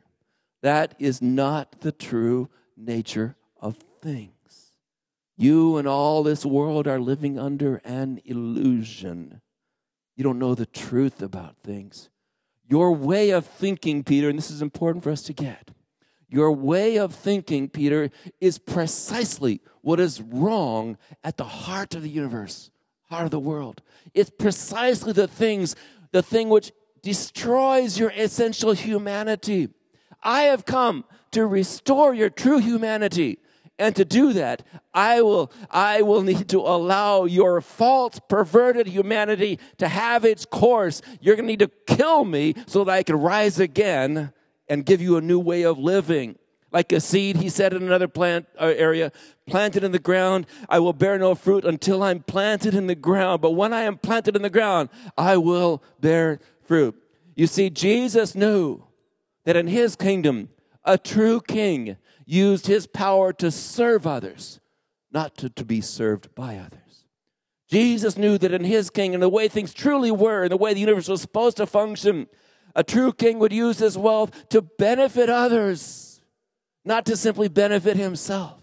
that 0.61 0.93
is 0.99 1.23
not 1.23 1.81
the 1.81 1.91
true 1.91 2.49
nature 2.77 3.35
of 3.59 3.77
things. 4.01 4.31
You 5.37 5.77
and 5.77 5.87
all 5.87 6.21
this 6.21 6.45
world 6.45 6.87
are 6.87 6.99
living 6.99 7.39
under 7.39 7.81
an 7.83 8.21
illusion. 8.23 9.41
You 10.15 10.23
don't 10.23 10.39
know 10.39 10.53
the 10.53 10.67
truth 10.67 11.21
about 11.21 11.57
things. 11.63 12.09
Your 12.69 12.93
way 12.93 13.31
of 13.31 13.45
thinking, 13.45 14.03
Peter, 14.03 14.29
and 14.29 14.37
this 14.37 14.51
is 14.51 14.61
important 14.61 15.03
for 15.03 15.11
us 15.11 15.23
to 15.23 15.33
get, 15.33 15.71
your 16.29 16.51
way 16.51 16.97
of 16.97 17.13
thinking, 17.13 17.69
Peter, 17.69 18.09
is 18.39 18.57
precisely 18.57 19.61
what 19.85 19.99
is 19.99 20.19
wrong 20.19 20.97
at 21.23 21.37
the 21.37 21.43
heart 21.43 21.93
of 21.93 22.01
the 22.01 22.09
universe, 22.09 22.71
heart 23.03 23.25
of 23.25 23.29
the 23.29 23.39
world. 23.39 23.83
It's 24.15 24.31
precisely 24.31 25.13
the 25.13 25.27
things, 25.27 25.75
the 26.11 26.23
thing 26.23 26.49
which 26.49 26.71
destroys 27.03 27.99
your 27.99 28.09
essential 28.09 28.71
humanity. 28.71 29.69
I 30.23 30.41
have 30.45 30.65
come 30.65 31.05
to 31.33 31.45
restore 31.45 32.15
your 32.15 32.31
true 32.31 32.57
humanity. 32.57 33.37
And 33.77 33.95
to 33.95 34.03
do 34.03 34.33
that, 34.33 34.63
I 34.91 35.21
will, 35.21 35.51
I 35.69 36.01
will 36.01 36.23
need 36.23 36.49
to 36.49 36.61
allow 36.61 37.25
your 37.25 37.61
false, 37.61 38.19
perverted 38.27 38.87
humanity 38.87 39.59
to 39.77 39.87
have 39.87 40.25
its 40.25 40.45
course. 40.45 41.03
You're 41.21 41.35
going 41.35 41.45
to 41.45 41.51
need 41.51 41.59
to 41.59 41.95
kill 41.95 42.25
me 42.25 42.55
so 42.65 42.85
that 42.85 42.91
I 42.91 43.03
can 43.03 43.17
rise 43.17 43.59
again 43.59 44.33
and 44.67 44.83
give 44.83 44.99
you 44.99 45.17
a 45.17 45.21
new 45.21 45.39
way 45.39 45.61
of 45.61 45.77
living. 45.77 46.39
Like 46.75 46.91
a 46.91 46.99
seed, 46.99 47.37
he 47.37 47.47
said 47.47 47.71
in 47.73 47.83
another 47.83 48.09
plant 48.09 48.47
uh, 48.59 48.65
area, 48.65 49.13
planted 49.47 49.85
in 49.85 49.93
the 49.93 49.97
ground, 49.97 50.45
I 50.67 50.79
will 50.79 50.91
bear 50.91 51.17
no 51.17 51.33
fruit 51.33 51.63
until 51.63 52.03
I'm 52.03 52.19
planted 52.19 52.73
in 52.73 52.87
the 52.87 52.95
ground. 52.95 53.41
But 53.41 53.51
when 53.51 53.71
I 53.71 53.83
am 53.83 53.97
planted 53.97 54.35
in 54.35 54.41
the 54.41 54.49
ground, 54.49 54.89
I 55.17 55.37
will 55.37 55.81
bear 56.01 56.41
fruit. 56.63 56.93
You 57.33 57.47
see, 57.47 57.69
Jesus 57.69 58.35
knew 58.35 58.83
that 59.45 59.55
in 59.55 59.67
his 59.67 59.95
kingdom, 59.95 60.49
a 60.83 60.97
true 60.97 61.39
king 61.39 61.95
used 62.25 62.67
his 62.67 62.87
power 62.87 63.31
to 63.31 63.51
serve 63.51 64.05
others, 64.05 64.59
not 65.13 65.37
to, 65.37 65.49
to 65.51 65.63
be 65.63 65.79
served 65.79 66.35
by 66.35 66.57
others. 66.57 67.05
Jesus 67.69 68.17
knew 68.17 68.37
that 68.37 68.51
in 68.51 68.65
his 68.65 68.89
kingdom, 68.89 69.21
the 69.21 69.29
way 69.29 69.47
things 69.47 69.73
truly 69.73 70.11
were, 70.11 70.43
and 70.43 70.51
the 70.51 70.57
way 70.57 70.73
the 70.73 70.81
universe 70.81 71.07
was 71.07 71.21
supposed 71.21 71.55
to 71.55 71.65
function, 71.65 72.27
a 72.75 72.83
true 72.83 73.13
king 73.13 73.39
would 73.39 73.53
use 73.53 73.79
his 73.79 73.97
wealth 73.97 74.49
to 74.49 74.61
benefit 74.61 75.29
others, 75.29 76.04
not 76.85 77.05
to 77.07 77.17
simply 77.17 77.49
benefit 77.49 77.97
himself. 77.97 78.61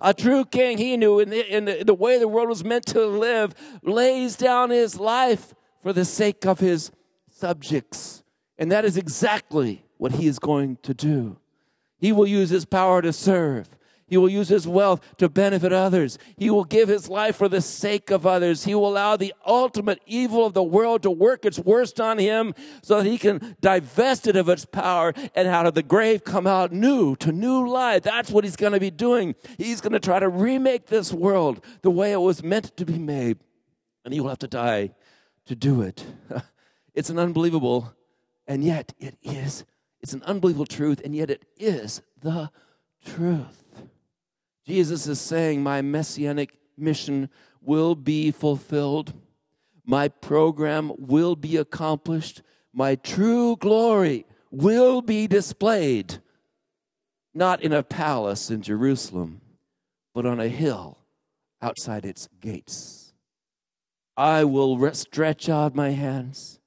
A 0.00 0.12
true 0.12 0.44
king, 0.44 0.76
he 0.76 0.96
knew 0.96 1.20
in 1.20 1.30
the, 1.30 1.56
in 1.56 1.64
the, 1.64 1.84
the 1.84 1.94
way 1.94 2.18
the 2.18 2.28
world 2.28 2.48
was 2.48 2.64
meant 2.64 2.84
to 2.86 3.06
live, 3.06 3.54
lays 3.82 4.36
down 4.36 4.70
his 4.70 4.98
life 4.98 5.54
for 5.82 5.92
the 5.92 6.04
sake 6.04 6.44
of 6.44 6.58
his 6.58 6.90
subjects. 7.30 8.24
And 8.58 8.72
that 8.72 8.84
is 8.84 8.96
exactly 8.96 9.84
what 9.96 10.12
he 10.12 10.26
is 10.26 10.38
going 10.38 10.78
to 10.82 10.92
do. 10.92 11.38
He 11.98 12.12
will 12.12 12.26
use 12.26 12.50
his 12.50 12.64
power 12.64 13.00
to 13.00 13.12
serve. 13.12 13.68
He 14.14 14.18
will 14.18 14.28
use 14.28 14.48
his 14.48 14.68
wealth 14.68 15.00
to 15.16 15.28
benefit 15.28 15.72
others. 15.72 16.18
He 16.36 16.48
will 16.48 16.62
give 16.62 16.88
his 16.88 17.08
life 17.08 17.34
for 17.34 17.48
the 17.48 17.60
sake 17.60 18.12
of 18.12 18.24
others. 18.24 18.62
He 18.62 18.72
will 18.72 18.86
allow 18.86 19.16
the 19.16 19.34
ultimate 19.44 20.00
evil 20.06 20.46
of 20.46 20.54
the 20.54 20.62
world 20.62 21.02
to 21.02 21.10
work 21.10 21.44
its 21.44 21.58
worst 21.58 22.00
on 22.00 22.18
him 22.18 22.54
so 22.80 22.98
that 22.98 23.10
he 23.10 23.18
can 23.18 23.56
divest 23.60 24.28
it 24.28 24.36
of 24.36 24.48
its 24.48 24.66
power 24.66 25.12
and 25.34 25.48
out 25.48 25.66
of 25.66 25.74
the 25.74 25.82
grave 25.82 26.22
come 26.22 26.46
out 26.46 26.70
new 26.70 27.16
to 27.16 27.32
new 27.32 27.68
life. 27.68 28.04
That's 28.04 28.30
what 28.30 28.44
he's 28.44 28.54
going 28.54 28.72
to 28.72 28.78
be 28.78 28.92
doing. 28.92 29.34
He's 29.58 29.80
going 29.80 29.94
to 29.94 29.98
try 29.98 30.20
to 30.20 30.28
remake 30.28 30.86
this 30.86 31.12
world 31.12 31.60
the 31.82 31.90
way 31.90 32.12
it 32.12 32.20
was 32.20 32.40
meant 32.40 32.76
to 32.76 32.84
be 32.84 33.00
made. 33.00 33.38
And 34.04 34.14
he 34.14 34.20
will 34.20 34.28
have 34.28 34.38
to 34.38 34.46
die 34.46 34.94
to 35.46 35.56
do 35.56 35.82
it. 35.82 36.04
It's 36.94 37.10
an 37.10 37.18
unbelievable, 37.18 37.92
and 38.46 38.62
yet 38.62 38.94
it 39.00 39.18
is. 39.20 39.64
It's 40.00 40.12
an 40.12 40.22
unbelievable 40.22 40.66
truth, 40.66 41.00
and 41.04 41.12
yet 41.12 41.28
it 41.28 41.44
is 41.56 42.02
the 42.22 42.50
truth. 43.04 43.64
Jesus 44.66 45.06
is 45.06 45.20
saying, 45.20 45.62
My 45.62 45.82
messianic 45.82 46.56
mission 46.76 47.28
will 47.60 47.94
be 47.94 48.30
fulfilled, 48.30 49.12
my 49.84 50.08
program 50.08 50.92
will 50.98 51.36
be 51.36 51.56
accomplished, 51.56 52.42
my 52.72 52.94
true 52.94 53.56
glory 53.56 54.26
will 54.50 55.02
be 55.02 55.26
displayed, 55.26 56.18
not 57.34 57.62
in 57.62 57.72
a 57.72 57.82
palace 57.82 58.50
in 58.50 58.62
Jerusalem, 58.62 59.40
but 60.14 60.26
on 60.26 60.40
a 60.40 60.48
hill 60.48 60.98
outside 61.60 62.04
its 62.04 62.28
gates. 62.40 63.12
I 64.16 64.44
will 64.44 64.94
stretch 64.94 65.48
out 65.48 65.74
my 65.74 65.90
hands 65.90 66.60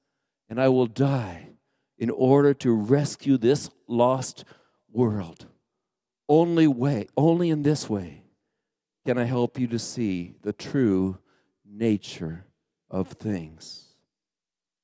and 0.48 0.60
I 0.60 0.68
will 0.68 0.86
die 0.86 1.50
in 1.98 2.10
order 2.10 2.54
to 2.54 2.72
rescue 2.72 3.38
this 3.38 3.70
lost 3.86 4.44
world. 4.92 5.46
Only 6.28 6.66
way, 6.66 7.06
only 7.16 7.50
in 7.50 7.62
this 7.62 7.88
way 7.88 8.22
can 9.06 9.16
I 9.16 9.24
help 9.24 9.58
you 9.58 9.66
to 9.68 9.78
see 9.78 10.34
the 10.42 10.52
true 10.52 11.18
nature 11.64 12.44
of 12.90 13.08
things. 13.12 13.86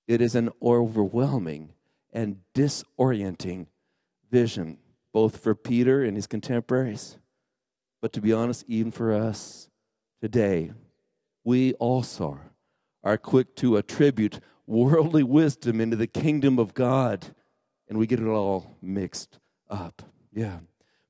It 0.08 0.20
is 0.20 0.34
an 0.34 0.50
overwhelming 0.62 1.74
and 2.12 2.38
disorienting 2.54 3.66
vision, 4.30 4.78
both 5.12 5.36
for 5.38 5.54
Peter 5.54 6.02
and 6.02 6.16
his 6.16 6.26
contemporaries, 6.26 7.18
but 8.00 8.12
to 8.14 8.20
be 8.20 8.32
honest, 8.32 8.64
even 8.66 8.90
for 8.90 9.12
us 9.12 9.68
today. 10.22 10.72
We 11.44 11.74
also 11.74 12.40
are 13.02 13.18
quick 13.18 13.54
to 13.56 13.76
attribute 13.76 14.40
worldly 14.66 15.22
wisdom 15.22 15.80
into 15.80 15.96
the 15.96 16.06
kingdom 16.06 16.58
of 16.58 16.72
God, 16.72 17.26
and 17.88 17.98
we 17.98 18.06
get 18.06 18.20
it 18.20 18.26
all 18.26 18.76
mixed 18.80 19.38
up. 19.68 20.02
Yeah. 20.32 20.60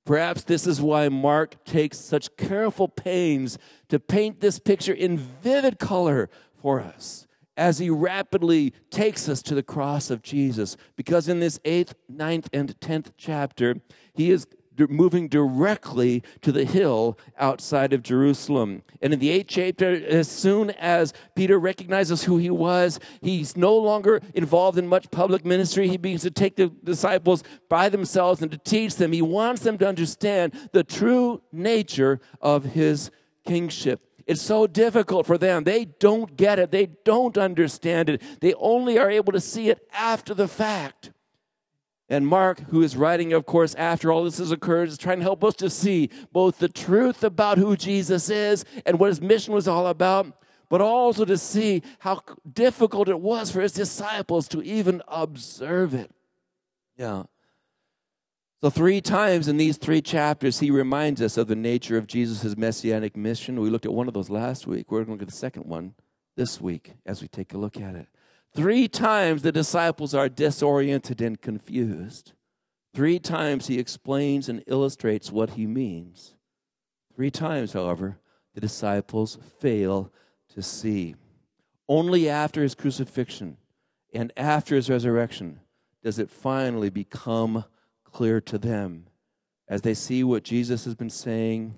Perhaps 0.04 0.44
this 0.44 0.66
is 0.66 0.82
why 0.82 1.08
Mark 1.08 1.64
takes 1.64 1.99
such 1.99 2.37
careful 2.37 2.88
pains 2.88 3.58
to 3.88 3.99
paint 3.99 4.40
this 4.40 4.58
picture 4.58 4.92
in 4.92 5.16
vivid 5.16 5.78
color 5.78 6.28
for 6.61 6.80
us 6.80 7.26
as 7.56 7.78
he 7.78 7.88
rapidly 7.88 8.73
takes 8.90 9.28
us 9.28 9.40
to 9.42 9.54
the 9.54 9.62
cross 9.62 10.11
of 10.11 10.23
Jesus. 10.23 10.76
Because 10.96 11.28
in 11.28 11.40
this 11.40 11.58
eighth, 11.64 11.94
ninth, 12.08 12.49
and 12.52 12.78
tenth 12.80 13.12
chapter, 13.16 13.76
he 14.12 14.30
is 14.30 14.46
moving 14.88 15.28
directly 15.28 16.23
to 16.43 16.52
the 16.52 16.64
hill 16.64 17.19
outside 17.38 17.93
of 17.93 18.02
Jerusalem. 18.02 18.83
And 19.00 19.12
in 19.12 19.19
the 19.19 19.31
eighth 19.31 19.49
chapter, 19.49 19.93
as 19.93 20.28
soon 20.28 20.71
as 20.71 21.12
Peter 21.35 21.59
recognizes 21.59 22.25
who 22.25 22.38
he 22.38 22.50
was, 22.50 23.00
he's 23.21 23.57
no 23.57 23.76
longer 23.76 24.21
involved 24.35 24.78
in 24.78 24.87
much 24.87 25.11
public 25.11 25.45
ministry. 25.45 25.88
He 25.88 25.97
begins 25.97 26.23
to 26.23 26.31
take 26.31 26.57
the 26.57 26.69
disciples 26.83 27.43
by 27.69 27.88
themselves 27.88 28.43
and 28.43 28.50
to 28.50 28.59
teach 28.59 28.97
them. 28.97 29.12
He 29.12 29.23
wants 29.23 29.62
them 29.62 29.78
to 29.78 29.88
understand 29.88 30.52
the 30.73 30.85
true 30.85 31.43
nature 31.52 32.21
of 32.40 32.64
his 32.64 33.11
kingship. 33.47 34.00
It's 34.26 34.43
so 34.43 34.66
difficult 34.66 35.26
for 35.26 35.37
them. 35.37 35.64
They 35.64 35.85
don't 35.85 36.37
get 36.37 36.59
it. 36.59 36.71
They 36.71 36.87
don't 37.04 37.37
understand 37.37 38.09
it. 38.09 38.23
They 38.40 38.54
only 38.54 38.99
are 38.99 39.11
able 39.11 39.33
to 39.33 39.40
see 39.40 39.69
it 39.69 39.87
after 39.93 40.33
the 40.33 40.49
fact. 40.49 41.11
And 42.08 42.26
Mark, 42.26 42.61
who 42.68 42.82
is 42.82 42.96
writing, 42.96 43.32
of 43.32 43.46
course, 43.46 43.75
after 43.76 44.12
all 44.12 44.25
this 44.25 44.38
has 44.38 44.52
occurred, 44.52 44.88
is 44.88 44.99
trying 44.99 45.18
to 45.18 45.25
help 45.25 45.42
us 45.42 45.54
to 45.56 45.70
see 45.70 46.11
both 46.32 46.58
the 46.58 46.68
truth 46.68 47.25
about 47.25 47.56
who 47.56 47.76
Jesus 47.76 48.28
is 48.28 48.64
and 48.84 48.99
what 48.99 49.08
his 49.08 49.23
mission 49.23 49.54
was 49.54 49.66
all 49.66 49.87
about, 49.87 50.26
but 50.68 50.82
also 50.82 51.25
to 51.25 51.38
see 51.38 51.82
how 52.00 52.20
difficult 52.52 53.08
it 53.08 53.20
was 53.20 53.50
for 53.50 53.62
his 53.62 53.73
disciples 53.73 54.49
to 54.49 54.62
even 54.62 55.02
observe 55.08 55.94
it. 55.94 56.11
Yeah. 56.99 57.25
So, 58.61 58.70
three 58.70 59.00
times 59.00 59.49
in 59.49 59.56
these 59.56 59.76
three 59.76 60.00
chapters, 60.00 60.61
he 60.61 60.70
reminds 60.70 61.20
us 61.20 61.37
of 61.37 61.49
the 61.49 61.56
nature 61.56 61.99
of 61.99 62.06
Jesus' 62.06 62.56
messianic 62.56 63.16
mission. 63.16 63.61
We 63.61 63.70
looked 63.70 63.84
at 63.87 63.92
one 63.92 64.08
of 64.08 64.14
those 64.14 64.30
last 64.30 64.66
week. 64.66 64.90
We're 64.90 65.04
going 65.04 65.06
to 65.06 65.12
look 65.12 65.23
at 65.23 65.28
the 65.28 65.37
second 65.37 65.66
one 65.66 65.94
this 66.37 66.61
week 66.61 66.92
as 67.04 67.23
we 67.23 67.28
take 67.28 67.52
a 67.54 67.58
look 67.58 67.78
at 67.78 67.94
it. 67.94 68.08
Three 68.54 68.87
times 68.87 69.42
the 69.42 69.50
disciples 69.50 70.14
are 70.14 70.28
disoriented 70.28 71.20
and 71.20 71.40
confused. 71.40 72.32
Three 72.94 73.18
times 73.18 73.67
he 73.67 73.80
explains 73.80 74.49
and 74.49 74.62
illustrates 74.69 75.32
what 75.32 75.50
he 75.50 75.67
means. 75.67 76.36
Three 77.17 77.30
times, 77.30 77.73
however, 77.73 78.19
the 78.54 78.60
disciples 78.60 79.38
fail 79.58 80.12
to 80.54 80.62
see. 80.62 81.17
Only 81.88 82.28
after 82.28 82.62
his 82.62 82.76
crucifixion 82.76 83.56
and 84.12 84.32
after 84.36 84.76
his 84.76 84.88
resurrection 84.88 85.60
does 86.04 86.21
it 86.21 86.30
finally 86.30 86.90
become 86.90 87.64
clear 88.04 88.40
to 88.43 88.58
them 88.58 89.06
as 89.67 89.82
they 89.82 89.95
see 89.95 90.23
what 90.23 90.45
Jesus 90.45 90.84
has 90.84 90.95
been 90.95 91.10
saying 91.10 91.75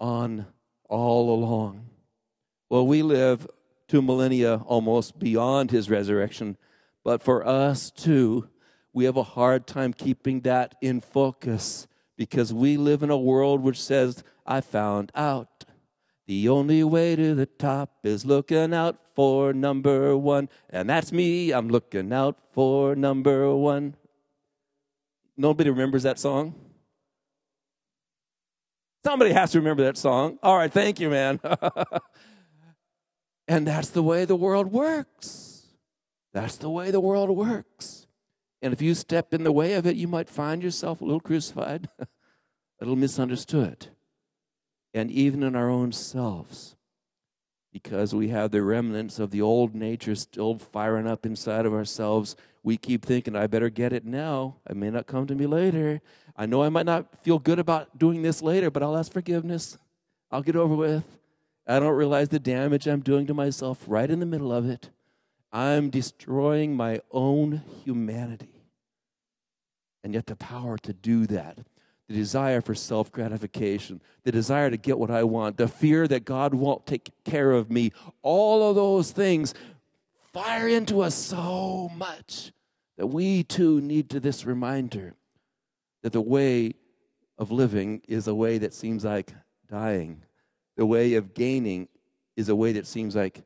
on 0.00 0.46
all 0.88 1.34
along. 1.34 1.86
Well, 2.70 2.86
we 2.86 3.02
live 3.02 3.46
two 3.88 4.02
millennia 4.02 4.62
almost 4.66 5.18
beyond 5.18 5.70
his 5.70 5.90
resurrection. 5.90 6.56
But 7.02 7.22
for 7.22 7.46
us 7.46 7.90
too, 7.90 8.48
we 8.92 9.04
have 9.04 9.16
a 9.16 9.22
hard 9.22 9.66
time 9.66 9.92
keeping 9.92 10.42
that 10.42 10.74
in 10.80 11.00
focus 11.00 11.86
because 12.16 12.52
we 12.52 12.76
live 12.76 13.02
in 13.02 13.10
a 13.10 13.18
world 13.18 13.62
which 13.62 13.80
says, 13.80 14.22
I 14.46 14.60
found 14.60 15.10
out 15.14 15.64
the 16.26 16.48
only 16.48 16.84
way 16.84 17.16
to 17.16 17.34
the 17.34 17.46
top 17.46 17.90
is 18.04 18.26
looking 18.26 18.74
out 18.74 18.98
for 19.14 19.54
number 19.54 20.16
one. 20.16 20.50
And 20.68 20.90
that's 20.90 21.10
me. 21.10 21.52
I'm 21.52 21.68
looking 21.68 22.12
out 22.12 22.36
for 22.52 22.94
number 22.94 23.54
one. 23.54 23.96
Nobody 25.36 25.70
remembers 25.70 26.02
that 26.02 26.18
song? 26.18 26.54
Somebody 29.04 29.32
has 29.32 29.52
to 29.52 29.58
remember 29.58 29.84
that 29.84 29.96
song. 29.96 30.38
All 30.42 30.56
right, 30.56 30.70
thank 30.70 31.00
you, 31.00 31.08
man. 31.08 31.40
And 33.48 33.66
that's 33.66 33.88
the 33.88 34.02
way 34.02 34.26
the 34.26 34.36
world 34.36 34.70
works. 34.70 35.66
That's 36.34 36.56
the 36.56 36.68
way 36.68 36.90
the 36.90 37.00
world 37.00 37.30
works. 37.30 38.06
And 38.60 38.72
if 38.74 38.82
you 38.82 38.94
step 38.94 39.32
in 39.32 39.42
the 39.42 39.52
way 39.52 39.72
of 39.72 39.86
it, 39.86 39.96
you 39.96 40.06
might 40.06 40.28
find 40.28 40.62
yourself 40.62 41.00
a 41.00 41.04
little 41.04 41.20
crucified, 41.20 41.88
a 42.00 42.06
little 42.80 42.96
misunderstood. 42.96 43.86
And 44.92 45.10
even 45.10 45.42
in 45.42 45.56
our 45.56 45.70
own 45.70 45.92
selves, 45.92 46.76
because 47.72 48.14
we 48.14 48.28
have 48.28 48.50
the 48.50 48.62
remnants 48.62 49.18
of 49.18 49.30
the 49.30 49.40
old 49.40 49.74
nature 49.74 50.14
still 50.14 50.58
firing 50.58 51.06
up 51.06 51.24
inside 51.24 51.64
of 51.64 51.72
ourselves, 51.72 52.36
we 52.62 52.76
keep 52.76 53.04
thinking, 53.04 53.36
I 53.36 53.46
better 53.46 53.70
get 53.70 53.92
it 53.92 54.04
now. 54.04 54.56
It 54.68 54.76
may 54.76 54.90
not 54.90 55.06
come 55.06 55.26
to 55.26 55.34
me 55.34 55.46
later. 55.46 56.00
I 56.36 56.46
know 56.46 56.62
I 56.62 56.68
might 56.68 56.86
not 56.86 57.22
feel 57.22 57.38
good 57.38 57.58
about 57.58 57.98
doing 57.98 58.22
this 58.22 58.42
later, 58.42 58.70
but 58.70 58.82
I'll 58.82 58.96
ask 58.96 59.12
forgiveness. 59.12 59.78
I'll 60.30 60.42
get 60.42 60.56
over 60.56 60.74
with. 60.74 61.17
I 61.68 61.78
don't 61.78 61.94
realize 61.94 62.30
the 62.30 62.38
damage 62.38 62.86
I'm 62.86 63.00
doing 63.00 63.26
to 63.26 63.34
myself 63.34 63.84
right 63.86 64.10
in 64.10 64.20
the 64.20 64.26
middle 64.26 64.52
of 64.52 64.68
it. 64.68 64.88
I'm 65.52 65.90
destroying 65.90 66.74
my 66.74 67.00
own 67.10 67.62
humanity. 67.84 68.64
And 70.02 70.14
yet, 70.14 70.26
the 70.26 70.36
power 70.36 70.78
to 70.78 70.92
do 70.94 71.26
that, 71.26 71.58
the 72.08 72.14
desire 72.14 72.62
for 72.62 72.74
self 72.74 73.12
gratification, 73.12 74.00
the 74.24 74.32
desire 74.32 74.70
to 74.70 74.78
get 74.78 74.98
what 74.98 75.10
I 75.10 75.24
want, 75.24 75.58
the 75.58 75.68
fear 75.68 76.08
that 76.08 76.24
God 76.24 76.54
won't 76.54 76.86
take 76.86 77.10
care 77.24 77.52
of 77.52 77.70
me, 77.70 77.92
all 78.22 78.70
of 78.70 78.76
those 78.76 79.10
things 79.10 79.52
fire 80.32 80.68
into 80.68 81.02
us 81.02 81.14
so 81.14 81.90
much 81.94 82.52
that 82.96 83.08
we 83.08 83.42
too 83.42 83.80
need 83.80 84.08
to 84.10 84.20
this 84.20 84.46
reminder 84.46 85.14
that 86.02 86.12
the 86.12 86.20
way 86.20 86.72
of 87.36 87.50
living 87.50 88.00
is 88.08 88.26
a 88.26 88.34
way 88.34 88.56
that 88.58 88.72
seems 88.72 89.04
like 89.04 89.34
dying 89.68 90.22
the 90.78 90.86
way 90.86 91.14
of 91.14 91.34
gaining 91.34 91.88
is 92.36 92.48
a 92.48 92.54
way 92.54 92.72
that 92.72 92.86
seems 92.86 93.16
like 93.16 93.42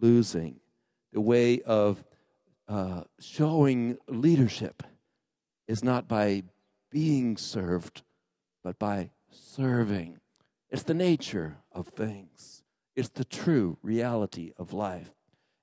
losing. 0.00 0.60
The 1.12 1.20
way 1.20 1.60
of 1.62 2.02
uh, 2.68 3.02
showing 3.18 3.98
leadership 4.06 4.84
is 5.66 5.82
not 5.82 6.06
by 6.06 6.44
being 6.88 7.36
served, 7.36 8.02
but 8.62 8.78
by 8.78 9.10
serving. 9.28 10.20
It's 10.70 10.84
the 10.84 10.94
nature 10.94 11.56
of 11.72 11.88
things, 11.88 12.62
it's 12.94 13.08
the 13.08 13.24
true 13.24 13.76
reality 13.82 14.52
of 14.56 14.72
life. 14.72 15.10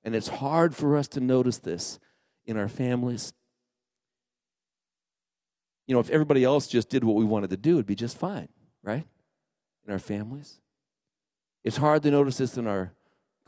And 0.04 0.16
it's 0.16 0.28
hard 0.28 0.76
for 0.76 0.98
us 0.98 1.08
to 1.10 1.22
notice 1.22 1.60
this 1.60 1.98
in 2.46 2.58
our 2.58 2.68
families. 2.68 3.34
You 5.88 5.96
know, 5.96 6.02
if 6.02 6.10
everybody 6.10 6.44
else 6.44 6.68
just 6.68 6.90
did 6.90 7.04
what 7.06 7.16
we 7.16 7.24
wanted 7.24 7.52
to 7.52 7.58
do, 7.58 7.76
it'd 7.76 7.86
be 7.86 7.96
just 7.96 8.18
fine, 8.18 8.50
right? 8.84 9.08
In 9.86 9.94
our 9.94 10.00
families. 10.00 10.60
It's 11.66 11.78
hard 11.78 12.04
to 12.04 12.12
notice 12.12 12.38
this 12.38 12.58
in 12.58 12.68
our 12.68 12.92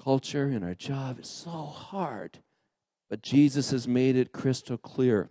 culture, 0.03 0.49
in 0.49 0.63
our 0.63 0.73
job. 0.73 1.19
It's 1.19 1.29
so 1.29 1.51
hard. 1.51 2.39
But 3.11 3.21
Jesus 3.21 3.69
has 3.69 3.87
made 3.87 4.15
it 4.15 4.31
crystal 4.31 4.75
clear. 4.75 5.29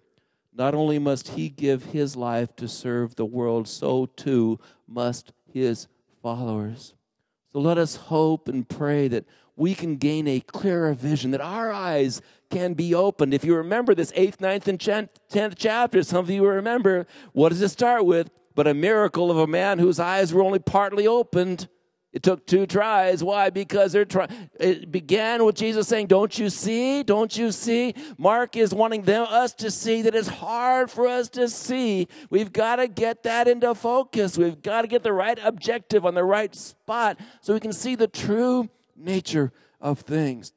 Not 0.55 0.73
only 0.73 1.01
must 1.01 1.31
he 1.31 1.49
give 1.49 1.87
his 1.87 2.15
life 2.15 2.55
to 2.57 2.69
serve 2.69 3.17
the 3.17 3.25
world, 3.25 3.67
so 3.67 4.07
too 4.07 4.61
must 4.87 5.33
his 5.53 5.89
followers. 6.23 6.95
So 7.53 7.59
let 7.59 7.77
us 7.77 7.97
hope 7.97 8.47
and 8.47 8.69
pray 8.69 9.09
that 9.09 9.25
we 9.57 9.75
can 9.75 9.97
gain 9.97 10.29
a 10.29 10.39
clearer 10.39 10.95
vision, 10.95 11.33
that 11.33 11.41
our 11.41 11.73
eyes 11.73 12.23
can 12.51 12.75
be 12.75 12.95
opened. 12.95 13.35
If 13.35 13.45
you 13.45 13.57
remember 13.57 13.97
this 13.97 14.13
eighth, 14.15 14.41
ninth, 14.41 14.69
and 14.69 14.79
tenth 14.79 15.55
chapter, 15.57 16.05
some 16.05 16.21
of 16.21 16.31
you 16.31 16.47
remember, 16.47 17.09
what 17.33 17.49
does 17.49 17.63
it 17.63 17.71
start 17.71 18.07
with? 18.07 18.31
But 18.55 18.69
a 18.69 18.75
miracle 18.75 19.33
of 19.33 19.39
a 19.39 19.49
man 19.49 19.81
whose 19.81 19.99
eyes 19.99 20.33
were 20.33 20.45
only 20.45 20.61
partly 20.61 21.09
opened. 21.09 21.69
It 22.17 22.23
took 22.23 22.47
two 22.47 22.65
tries. 22.65 23.23
Why? 23.23 23.51
Because 23.51 23.93
they're 23.93 24.07
trying. 24.07 24.31
It 24.59 24.91
began 24.91 25.45
with 25.45 25.55
Jesus 25.55 25.87
saying, 25.87 26.07
"Don't 26.07 26.39
you 26.39 26.49
see? 26.49 27.03
Don't 27.03 27.37
you 27.37 27.53
see?" 27.53 27.95
Mark 28.17 28.57
is 28.57 28.73
wanting 28.73 29.03
them 29.03 29.27
us 29.29 29.53
to 29.57 29.71
see 29.71 30.01
that 30.01 30.15
it's 30.15 30.29
hard 30.29 30.91
for 30.91 31.07
us 31.07 31.29
to 31.29 31.47
see. 31.47 32.09
We've 32.31 32.51
got 32.51 32.77
to 32.77 32.89
get 32.89 33.25
that 33.25 33.49
into 33.49 33.75
focus. 33.75 34.39
We've 34.39 34.63
got 34.63 34.81
to 34.81 34.89
get 34.89 35.03
the 35.03 35.13
right 35.13 35.39
objective 35.45 36.07
on 36.07 36.15
the 36.15 36.25
right 36.25 36.55
spot 36.55 37.21
so 37.43 37.53
we 37.53 37.61
can 37.61 37.75
see 37.75 37.97
the 37.97 38.09
true 38.09 38.71
nature 38.97 39.53
of 39.79 40.01
things. 40.01 40.55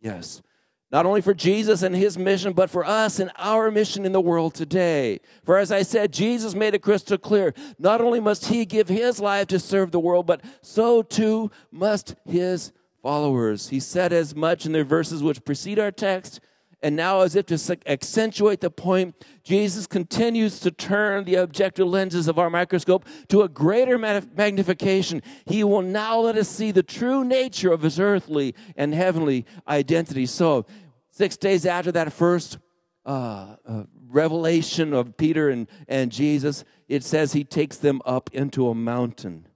Yes. 0.00 0.42
Not 0.90 1.04
only 1.04 1.20
for 1.20 1.34
Jesus 1.34 1.82
and 1.82 1.94
his 1.94 2.16
mission, 2.16 2.54
but 2.54 2.70
for 2.70 2.84
us 2.84 3.18
and 3.20 3.30
our 3.36 3.70
mission 3.70 4.06
in 4.06 4.12
the 4.12 4.20
world 4.20 4.54
today. 4.54 5.20
For 5.44 5.58
as 5.58 5.70
I 5.70 5.82
said, 5.82 6.12
Jesus 6.12 6.54
made 6.54 6.74
it 6.74 6.82
crystal 6.82 7.18
clear 7.18 7.52
not 7.78 8.00
only 8.00 8.20
must 8.20 8.46
he 8.46 8.64
give 8.64 8.88
his 8.88 9.20
life 9.20 9.48
to 9.48 9.58
serve 9.58 9.90
the 9.90 10.00
world, 10.00 10.26
but 10.26 10.42
so 10.62 11.02
too 11.02 11.50
must 11.70 12.14
his 12.24 12.72
followers. 13.02 13.68
He 13.68 13.80
said 13.80 14.14
as 14.14 14.34
much 14.34 14.64
in 14.64 14.72
the 14.72 14.82
verses 14.82 15.22
which 15.22 15.44
precede 15.44 15.78
our 15.78 15.92
text. 15.92 16.40
And 16.80 16.94
now, 16.94 17.22
as 17.22 17.34
if 17.34 17.46
to 17.46 17.78
accentuate 17.86 18.60
the 18.60 18.70
point, 18.70 19.16
Jesus 19.42 19.86
continues 19.88 20.60
to 20.60 20.70
turn 20.70 21.24
the 21.24 21.34
objective 21.34 21.88
lenses 21.88 22.28
of 22.28 22.38
our 22.38 22.48
microscope 22.48 23.04
to 23.28 23.42
a 23.42 23.48
greater 23.48 23.98
magnification. 23.98 25.22
He 25.46 25.64
will 25.64 25.82
now 25.82 26.20
let 26.20 26.36
us 26.36 26.48
see 26.48 26.70
the 26.70 26.84
true 26.84 27.24
nature 27.24 27.72
of 27.72 27.82
his 27.82 27.98
earthly 27.98 28.54
and 28.76 28.94
heavenly 28.94 29.44
identity. 29.66 30.26
So, 30.26 30.66
six 31.10 31.36
days 31.36 31.66
after 31.66 31.90
that 31.92 32.12
first 32.12 32.58
uh, 33.04 33.56
uh, 33.66 33.82
revelation 34.08 34.92
of 34.92 35.16
Peter 35.16 35.50
and, 35.50 35.66
and 35.88 36.12
Jesus, 36.12 36.62
it 36.86 37.02
says 37.02 37.32
he 37.32 37.42
takes 37.42 37.76
them 37.76 38.00
up 38.04 38.30
into 38.32 38.68
a 38.68 38.74
mountain. 38.74 39.48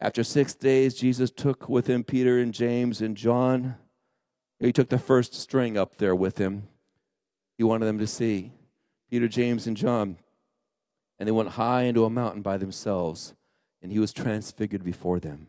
After 0.00 0.22
six 0.22 0.54
days, 0.54 0.94
Jesus 0.94 1.32
took 1.32 1.68
with 1.68 1.88
him 1.88 2.04
Peter 2.04 2.38
and 2.38 2.54
James 2.54 3.00
and 3.00 3.16
John. 3.16 3.74
He 4.60 4.72
took 4.72 4.90
the 4.90 4.98
first 4.98 5.34
string 5.34 5.78
up 5.78 5.96
there 5.96 6.14
with 6.14 6.38
him. 6.38 6.68
He 7.56 7.64
wanted 7.64 7.86
them 7.86 7.98
to 7.98 8.06
see 8.06 8.52
Peter, 9.10 9.26
James, 9.26 9.66
and 9.66 9.76
John. 9.76 10.18
And 11.18 11.26
they 11.26 11.32
went 11.32 11.50
high 11.50 11.82
into 11.82 12.04
a 12.04 12.10
mountain 12.10 12.42
by 12.42 12.58
themselves, 12.58 13.34
and 13.82 13.90
he 13.90 13.98
was 13.98 14.12
transfigured 14.12 14.84
before 14.84 15.18
them. 15.18 15.46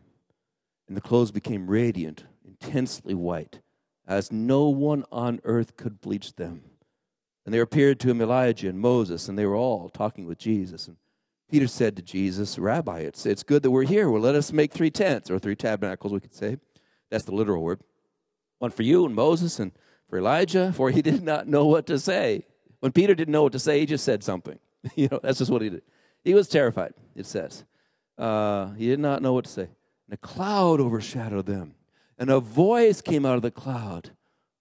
And 0.88 0.96
the 0.96 1.02
clothes 1.02 1.30
became 1.30 1.70
radiant, 1.70 2.24
intensely 2.44 3.14
white, 3.14 3.60
as 4.06 4.32
no 4.32 4.68
one 4.68 5.04
on 5.12 5.40
earth 5.44 5.76
could 5.76 6.00
bleach 6.00 6.34
them. 6.36 6.62
And 7.44 7.54
there 7.54 7.62
appeared 7.62 8.00
to 8.00 8.10
him 8.10 8.20
Elijah 8.20 8.68
and 8.68 8.80
Moses, 8.80 9.28
and 9.28 9.38
they 9.38 9.46
were 9.46 9.56
all 9.56 9.88
talking 9.88 10.26
with 10.26 10.38
Jesus. 10.38 10.88
And 10.88 10.96
Peter 11.50 11.66
said 11.66 11.96
to 11.96 12.02
Jesus, 12.02 12.58
Rabbi, 12.58 13.00
it's, 13.00 13.26
it's 13.26 13.42
good 13.42 13.62
that 13.62 13.70
we're 13.70 13.84
here. 13.84 14.10
Well, 14.10 14.22
let 14.22 14.34
us 14.34 14.52
make 14.52 14.72
three 14.72 14.90
tents, 14.90 15.30
or 15.30 15.38
three 15.38 15.56
tabernacles, 15.56 16.12
we 16.12 16.20
could 16.20 16.34
say. 16.34 16.58
That's 17.10 17.24
the 17.24 17.34
literal 17.34 17.62
word. 17.62 17.80
One 18.62 18.70
for 18.70 18.84
you 18.84 19.04
and 19.04 19.12
Moses 19.12 19.58
and 19.58 19.72
for 20.08 20.18
Elijah, 20.18 20.72
for 20.72 20.88
he 20.88 21.02
did 21.10 21.24
not 21.24 21.48
know 21.48 21.66
what 21.66 21.84
to 21.88 21.98
say. 21.98 22.46
When 22.78 22.92
Peter 22.92 23.12
didn't 23.12 23.32
know 23.32 23.42
what 23.42 23.50
to 23.54 23.58
say, 23.58 23.80
he 23.80 23.86
just 23.86 24.04
said 24.04 24.22
something. 24.22 24.56
you 24.94 25.08
know, 25.10 25.18
that's 25.20 25.38
just 25.38 25.50
what 25.50 25.62
he 25.62 25.68
did. 25.68 25.82
He 26.22 26.32
was 26.32 26.46
terrified, 26.46 26.94
it 27.16 27.26
says. 27.26 27.64
Uh, 28.16 28.70
he 28.74 28.86
did 28.86 29.00
not 29.00 29.20
know 29.20 29.32
what 29.32 29.46
to 29.46 29.50
say. 29.50 29.62
And 29.62 30.12
a 30.12 30.16
cloud 30.16 30.80
overshadowed 30.80 31.46
them, 31.46 31.74
and 32.16 32.30
a 32.30 32.38
voice 32.38 33.00
came 33.00 33.26
out 33.26 33.34
of 33.34 33.42
the 33.42 33.50
cloud 33.50 34.12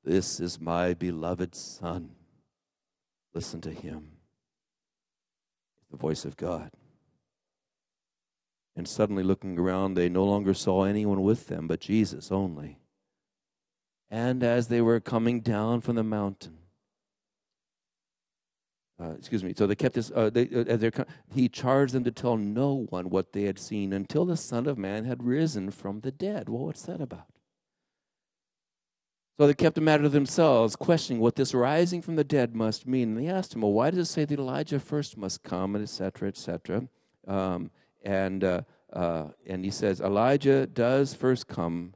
This 0.03 0.39
is 0.39 0.59
my 0.59 0.95
beloved 0.95 1.53
Son. 1.53 2.15
Listen 3.35 3.61
to 3.61 3.71
him. 3.71 4.13
The 5.91 5.97
voice 5.97 6.25
of 6.25 6.37
God. 6.37 6.71
And 8.75 8.87
suddenly 8.87 9.21
looking 9.21 9.59
around, 9.59 9.93
they 9.93 10.09
no 10.09 10.23
longer 10.23 10.55
saw 10.55 10.85
anyone 10.85 11.21
with 11.21 11.49
them 11.49 11.67
but 11.67 11.81
Jesus 11.81 12.31
only. 12.31 12.80
And 14.11 14.43
as 14.43 14.67
they 14.67 14.81
were 14.81 14.99
coming 14.99 15.39
down 15.39 15.79
from 15.81 15.95
the 15.95 16.03
mountain, 16.03 16.57
uh, 19.01 19.13
excuse 19.17 19.43
me, 19.43 19.53
so 19.57 19.65
they 19.65 19.73
kept 19.73 19.95
this, 19.95 20.11
uh, 20.13 20.29
they, 20.29 20.47
uh, 20.47 21.03
he 21.33 21.49
charged 21.49 21.93
them 21.93 22.03
to 22.03 22.11
tell 22.11 22.37
no 22.37 22.85
one 22.89 23.09
what 23.09 23.31
they 23.31 23.43
had 23.43 23.57
seen 23.57 23.93
until 23.93 24.25
the 24.25 24.37
Son 24.37 24.67
of 24.67 24.77
Man 24.77 25.05
had 25.05 25.23
risen 25.23 25.71
from 25.71 26.01
the 26.01 26.11
dead. 26.11 26.49
Well, 26.49 26.65
what's 26.65 26.83
that 26.83 27.01
about? 27.01 27.27
So 29.39 29.47
they 29.47 29.55
kept 29.55 29.73
the 29.73 29.81
matter 29.81 30.03
to 30.03 30.09
themselves, 30.09 30.75
questioning 30.75 31.19
what 31.19 31.35
this 31.35 31.53
rising 31.53 32.03
from 32.03 32.15
the 32.15 32.23
dead 32.23 32.53
must 32.53 32.85
mean. 32.85 33.17
And 33.17 33.17
they 33.17 33.27
asked 33.27 33.55
him, 33.55 33.61
Well, 33.61 33.71
why 33.71 33.89
does 33.89 34.07
it 34.07 34.11
say 34.11 34.25
that 34.25 34.37
Elijah 34.37 34.79
first 34.79 35.17
must 35.17 35.41
come, 35.41 35.73
and 35.73 35.83
etc., 35.83 36.27
etc.? 36.27 36.87
Um, 37.27 37.71
and, 38.03 38.43
uh, 38.43 38.61
uh, 38.93 39.29
and 39.47 39.65
he 39.65 39.71
says, 39.71 39.99
Elijah 39.99 40.67
does 40.67 41.15
first 41.15 41.47
come, 41.47 41.93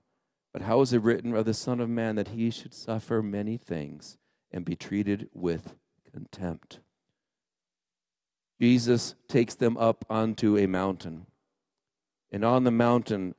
but 0.55 0.61
how 0.61 0.79
is 0.79 0.93
it 0.93 1.01
written 1.01 1.35
of 1.35 1.43
the 1.43 1.53
Son 1.53 1.81
of 1.81 1.89
Man 1.89 2.15
that 2.15 2.29
he 2.29 2.49
should 2.49 2.73
suffer 2.73 3.21
many 3.21 3.57
things 3.57 4.17
and 4.53 4.63
be 4.63 4.73
treated 4.73 5.27
with 5.33 5.75
contempt? 6.13 6.79
Jesus 8.61 9.15
takes 9.27 9.53
them 9.53 9.75
up 9.75 10.05
onto 10.09 10.57
a 10.57 10.65
mountain. 10.65 11.25
And 12.31 12.45
on 12.45 12.63
the 12.63 12.71
mountain, 12.71 13.35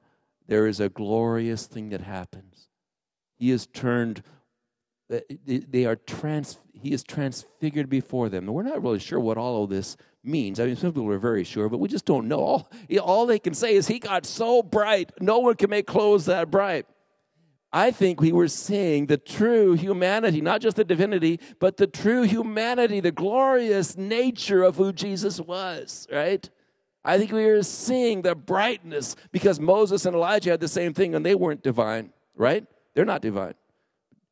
there 0.47 0.67
is 0.67 0.79
a 0.79 0.91
glorious 0.91 1.67
thing 1.67 1.89
that 1.89 2.03
happens. 2.03 2.69
He 3.39 3.51
is 3.51 3.67
turned, 3.67 4.23
uh, 5.11 5.21
they 5.47 5.87
are 5.87 5.97
trans, 5.97 6.59
he 6.75 6.93
is 6.93 7.03
transfigured 7.03 7.89
before 7.89 8.29
them. 8.29 8.45
And 8.45 8.55
we're 8.55 8.63
not 8.63 8.83
really 8.83 8.99
sure 8.99 9.21
what 9.21 9.39
all 9.39 9.65
of 9.65 9.71
this 9.71 9.97
means. 10.23 10.61
I 10.61 10.67
mean, 10.67 10.77
some 10.77 10.93
people 10.93 11.11
are 11.11 11.19
very 11.19 11.45
sure, 11.45 11.71
but 11.71 11.79
we 11.79 11.89
just 11.89 12.05
don't 12.05 12.29
know. 12.29 12.41
All, 12.41 12.69
all 13.01 13.25
they 13.25 13.39
can 13.39 13.55
say 13.55 13.75
is 13.75 13.89
he 13.89 14.01
got 14.01 14.27
so 14.27 14.63
bright, 14.63 15.13
no 15.19 15.39
one 15.39 15.55
can 15.55 15.71
make 15.71 15.87
clothes 15.87 16.27
that 16.27 16.51
bright. 16.51 16.85
I 17.73 17.91
think 17.91 18.21
we 18.21 18.33
were 18.33 18.49
seeing 18.49 19.07
the 19.07 19.17
true 19.17 19.75
humanity, 19.75 20.41
not 20.41 20.61
just 20.61 20.77
the 20.77 20.85
divinity, 20.85 21.41
but 21.59 21.77
the 21.77 21.87
true 21.87 22.23
humanity, 22.23 23.01
the 23.01 23.13
glorious 23.13 23.97
nature 23.97 24.63
of 24.63 24.77
who 24.77 24.93
Jesus 24.93 25.41
was, 25.41 26.07
right? 26.11 26.49
I 27.05 27.19
think 27.19 27.33
we 27.33 27.47
were 27.47 27.63
seeing 27.63 28.23
the 28.23 28.35
brightness 28.35 29.15
because 29.31 29.61
Moses 29.61 30.07
and 30.07 30.15
Elijah 30.17 30.51
had 30.51 30.61
the 30.61 30.69
same 30.69 30.95
thing 30.95 31.15
and 31.15 31.25
they 31.25 31.35
weren't 31.35 31.63
divine, 31.63 32.13
right? 32.35 32.65
They're 32.95 33.05
not 33.05 33.23
divine. 33.23 33.55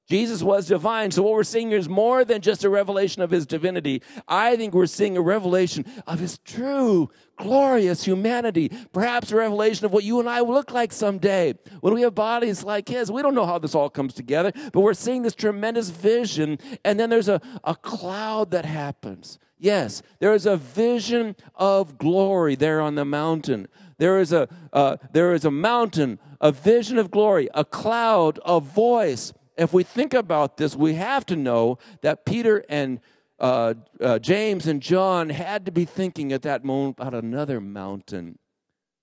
Jesus 0.07 0.43
was 0.43 0.67
divine. 0.67 1.11
So, 1.11 1.23
what 1.23 1.33
we're 1.33 1.45
seeing 1.45 1.73
is 1.73 1.89
more 1.89 2.25
than 2.25 2.43
just 2.43 2.63
a 2.65 2.69
revelation 2.69 3.23
of 3.23 3.31
his 3.31 3.47
divinity. 3.47 4.03
I 4.29 4.57
think 4.57 4.75
we're 4.75 4.87
seeing 4.87 5.17
a 5.17 5.23
revelation 5.23 5.87
of 6.07 6.19
his 6.19 6.39
true, 6.39 7.09
glorious 7.39 8.05
humanity. 8.05 8.71
Perhaps 8.93 9.33
a 9.33 9.37
revelation 9.37 9.87
of 9.87 9.93
what 9.93 10.05
you 10.05 10.21
and 10.21 10.29
I 10.29 10.43
will 10.43 10.55
look 10.55 10.73
like 10.73 10.93
someday 10.93 11.55
when 11.81 11.95
we 11.95 12.03
have 12.03 12.15
bodies 12.15 12.65
like 12.65 12.89
his. 12.89 13.11
We 13.11 13.23
don't 13.23 13.35
know 13.35 13.47
how 13.47 13.59
this 13.59 13.75
all 13.75 13.89
comes 13.89 14.13
together, 14.13 14.53
but 14.73 14.81
we're 14.81 14.93
seeing 14.93 15.23
this 15.23 15.35
tremendous 15.35 15.89
vision. 15.89 16.59
And 16.85 17.01
then 17.01 17.09
there's 17.09 17.29
a, 17.29 17.41
a 17.65 17.75
cloud 17.75 18.51
that 18.51 18.67
happens. 18.67 19.39
Yes, 19.59 20.03
there 20.19 20.35
is 20.35 20.45
a 20.45 20.59
vision 20.59 21.35
of 21.55 21.97
glory 21.97 22.57
there 22.57 22.83
on 22.83 22.97
the 22.97 23.07
mountain. 23.07 23.69
There 23.97 24.19
is 24.19 24.33
a, 24.33 24.49
uh, 24.75 24.99
there 25.13 25.33
is 25.33 25.47
a 25.47 25.51
mountain, 25.51 26.19
a 26.43 26.53
vision 26.53 26.99
of 26.99 27.11
glory, 27.11 27.49
a 27.55 27.65
cloud, 27.65 28.39
a 28.45 28.61
voice 28.61 29.33
if 29.57 29.73
we 29.73 29.83
think 29.83 30.15
about 30.15 30.57
this, 30.57 30.75
we 30.75 30.95
have 30.95 31.25
to 31.27 31.37
know 31.37 31.79
that 32.03 32.25
Peter 32.25 32.65
and 32.69 33.01
uh, 33.39 33.75
uh, 34.01 34.19
James 34.19 34.67
and 34.67 34.81
John 34.81 35.31
had 35.31 35.67
to 35.67 35.73
be 35.73 35.85
thinking 35.85 36.33
at 36.33 36.43
that 36.43 36.65
moment 36.65 36.97
about 36.99 37.15
another 37.15 37.61
mountain, 37.61 38.39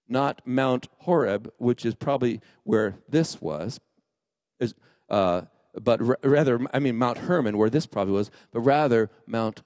not 0.08 0.42
Mount 0.46 0.88
Horeb, 1.00 1.52
which 1.58 1.86
is 1.86 1.96
probably 1.96 2.42
where 2.64 2.96
this 3.10 3.42
was, 3.42 3.80
is, 4.60 4.74
uh, 5.10 5.42
but 5.82 6.02
r- 6.02 6.18
rather, 6.24 6.60
I 6.74 6.80
mean, 6.80 6.98
Mount 6.98 7.20
Hermon, 7.20 7.58
where 7.58 7.70
this 7.70 7.86
probably 7.86 8.14
was, 8.14 8.32
but 8.52 8.62
rather 8.62 9.10
Mount 9.28 9.62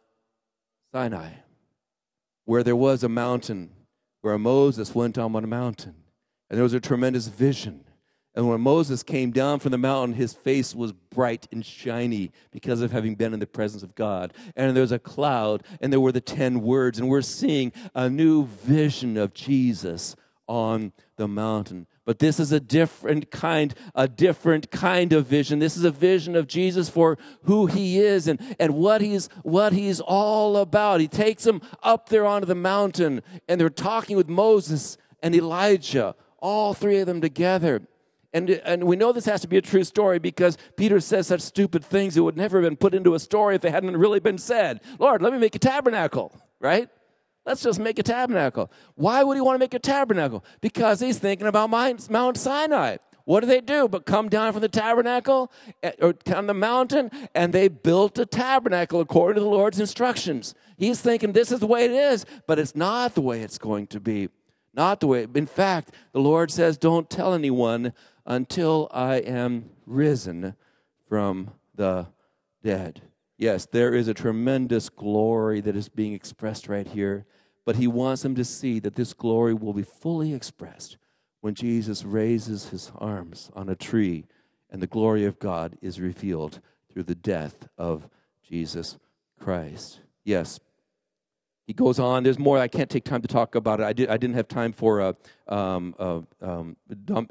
Sinai, 0.93 1.31
where 2.45 2.63
there 2.63 2.75
was 2.75 3.03
a 3.03 3.09
mountain 3.09 3.71
where 4.21 4.37
Moses 4.37 4.95
went 4.95 5.17
on 5.17 5.35
a 5.35 5.47
mountain, 5.47 5.95
and 6.49 6.57
there 6.57 6.63
was 6.63 6.73
a 6.73 6.79
tremendous 6.79 7.27
vision 7.27 7.85
and 8.35 8.49
when 8.49 8.59
Moses 8.59 9.01
came 9.01 9.31
down 9.31 9.59
from 9.59 9.71
the 9.71 9.77
mountain, 9.77 10.13
his 10.13 10.33
face 10.33 10.75
was 10.75 10.91
bright 10.91 11.47
and 11.53 11.65
shiny 11.65 12.31
because 12.51 12.81
of 12.81 12.91
having 12.91 13.15
been 13.15 13.33
in 13.33 13.39
the 13.39 13.47
presence 13.47 13.81
of 13.81 13.95
God. 13.95 14.33
And 14.57 14.75
there 14.75 14.81
was 14.81 14.91
a 14.91 14.99
cloud, 14.99 15.63
and 15.79 15.91
there 15.91 16.01
were 16.01 16.11
the 16.11 16.19
10 16.19 16.61
words. 16.61 16.99
And 16.99 17.07
we're 17.07 17.21
seeing 17.21 17.71
a 17.93 18.09
new 18.09 18.45
vision 18.45 19.15
of 19.15 19.33
Jesus 19.33 20.17
on 20.47 20.91
the 21.15 21.29
mountain. 21.29 21.87
But 22.03 22.19
this 22.19 22.39
is 22.39 22.51
a 22.51 22.59
different 22.59 23.31
kind, 23.31 23.73
a 23.95 24.07
different 24.07 24.69
kind 24.69 25.13
of 25.13 25.25
vision. 25.25 25.59
This 25.59 25.77
is 25.77 25.85
a 25.85 25.91
vision 25.91 26.35
of 26.35 26.47
Jesus 26.47 26.89
for 26.89 27.17
who 27.43 27.67
he 27.67 27.99
is 27.99 28.27
and, 28.27 28.39
and 28.59 28.75
what 28.75 29.01
he's 29.01 29.27
what 29.43 29.73
he's 29.73 30.01
all 30.01 30.57
about. 30.57 30.99
He 30.99 31.07
takes 31.07 31.45
them 31.45 31.61
up 31.81 32.09
there 32.09 32.25
onto 32.25 32.45
the 32.45 32.53
mountain, 32.53 33.23
and 33.47 33.59
they're 33.59 33.69
talking 33.69 34.17
with 34.17 34.27
Moses 34.27 34.97
and 35.23 35.33
Elijah, 35.33 36.15
all 36.37 36.73
three 36.75 36.99
of 36.99 37.07
them 37.07 37.21
together. 37.21 37.81
And, 38.35 38.49
and 38.49 38.83
we 38.83 38.97
know 38.97 39.13
this 39.13 39.25
has 39.27 39.39
to 39.41 39.47
be 39.47 39.55
a 39.55 39.61
true 39.61 39.85
story 39.85 40.19
because 40.19 40.57
Peter 40.75 40.99
says 40.99 41.27
such 41.27 41.39
stupid 41.39 41.85
things 41.85 42.15
that 42.15 42.23
would 42.23 42.35
never 42.35 42.61
have 42.61 42.69
been 42.69 42.75
put 42.75 42.93
into 42.93 43.15
a 43.15 43.19
story 43.19 43.55
if 43.55 43.61
they 43.61 43.71
hadn't 43.71 43.95
really 43.95 44.19
been 44.19 44.37
said. 44.37 44.81
Lord, 44.99 45.21
let 45.21 45.31
me 45.31 45.39
make 45.39 45.55
a 45.55 45.59
tabernacle, 45.59 46.35
right? 46.59 46.89
Let's 47.45 47.63
just 47.63 47.79
make 47.79 47.97
a 47.97 48.03
tabernacle. 48.03 48.69
Why 48.95 49.23
would 49.23 49.37
he 49.37 49.41
want 49.41 49.55
to 49.55 49.59
make 49.59 49.73
a 49.73 49.79
tabernacle? 49.79 50.43
Because 50.59 50.99
he's 50.99 51.17
thinking 51.17 51.47
about 51.47 51.69
Mount 51.69 52.37
Sinai. 52.37 52.97
What 53.23 53.39
do 53.39 53.47
they 53.47 53.61
do 53.61 53.87
but 53.87 54.05
come 54.05 54.27
down 54.27 54.51
from 54.51 54.61
the 54.61 54.67
tabernacle 54.67 55.49
eh, 55.81 55.93
or 56.01 56.11
down 56.11 56.47
the 56.47 56.53
mountain 56.53 57.11
and 57.33 57.53
they 57.53 57.69
built 57.69 58.19
a 58.19 58.25
tabernacle 58.25 58.99
according 58.99 59.35
to 59.35 59.45
the 59.45 59.49
Lord's 59.49 59.79
instructions? 59.79 60.55
He's 60.75 60.99
thinking 60.99 61.31
this 61.31 61.53
is 61.53 61.61
the 61.61 61.67
way 61.67 61.85
it 61.85 61.91
is, 61.91 62.25
but 62.47 62.59
it's 62.59 62.75
not 62.75 63.15
the 63.15 63.21
way 63.21 63.39
it's 63.43 63.57
going 63.57 63.87
to 63.87 64.01
be. 64.01 64.27
Not 64.73 64.99
the 64.99 65.07
way. 65.07 65.25
In 65.33 65.45
fact, 65.45 65.91
the 66.11 66.19
Lord 66.19 66.51
says, 66.51 66.77
don't 66.77 67.09
tell 67.09 67.33
anyone 67.33 67.93
until 68.25 68.89
I 68.91 69.17
am 69.17 69.69
risen 69.85 70.55
from 71.07 71.51
the 71.75 72.07
dead. 72.63 73.01
Yes, 73.37 73.65
there 73.65 73.93
is 73.93 74.07
a 74.07 74.13
tremendous 74.13 74.89
glory 74.89 75.61
that 75.61 75.75
is 75.75 75.89
being 75.89 76.13
expressed 76.13 76.67
right 76.67 76.87
here, 76.87 77.25
but 77.65 77.75
he 77.75 77.87
wants 77.87 78.21
them 78.21 78.35
to 78.35 78.45
see 78.45 78.79
that 78.79 78.95
this 78.95 79.13
glory 79.13 79.53
will 79.53 79.73
be 79.73 79.83
fully 79.83 80.33
expressed 80.33 80.97
when 81.41 81.53
Jesus 81.53 82.03
raises 82.03 82.69
his 82.69 82.91
arms 82.97 83.51
on 83.53 83.69
a 83.69 83.75
tree 83.75 84.25
and 84.69 84.81
the 84.81 84.87
glory 84.87 85.25
of 85.25 85.39
God 85.39 85.77
is 85.81 85.99
revealed 85.99 86.59
through 86.91 87.03
the 87.03 87.15
death 87.15 87.67
of 87.77 88.09
Jesus 88.43 88.97
Christ. 89.39 89.99
Yes, 90.23 90.59
he 91.65 91.73
goes 91.73 91.97
on. 91.97 92.23
There's 92.23 92.37
more. 92.37 92.59
I 92.59 92.67
can't 92.67 92.89
take 92.89 93.05
time 93.05 93.21
to 93.23 93.27
talk 93.27 93.55
about 93.55 93.79
it. 93.79 93.83
I, 93.83 93.93
did, 93.93 94.09
I 94.09 94.17
didn't 94.17 94.35
have 94.35 94.47
time 94.47 94.71
for 94.71 95.01
uh, 95.01 95.13
um, 95.47 95.95
uh, 95.97 96.21
um, 96.41 96.77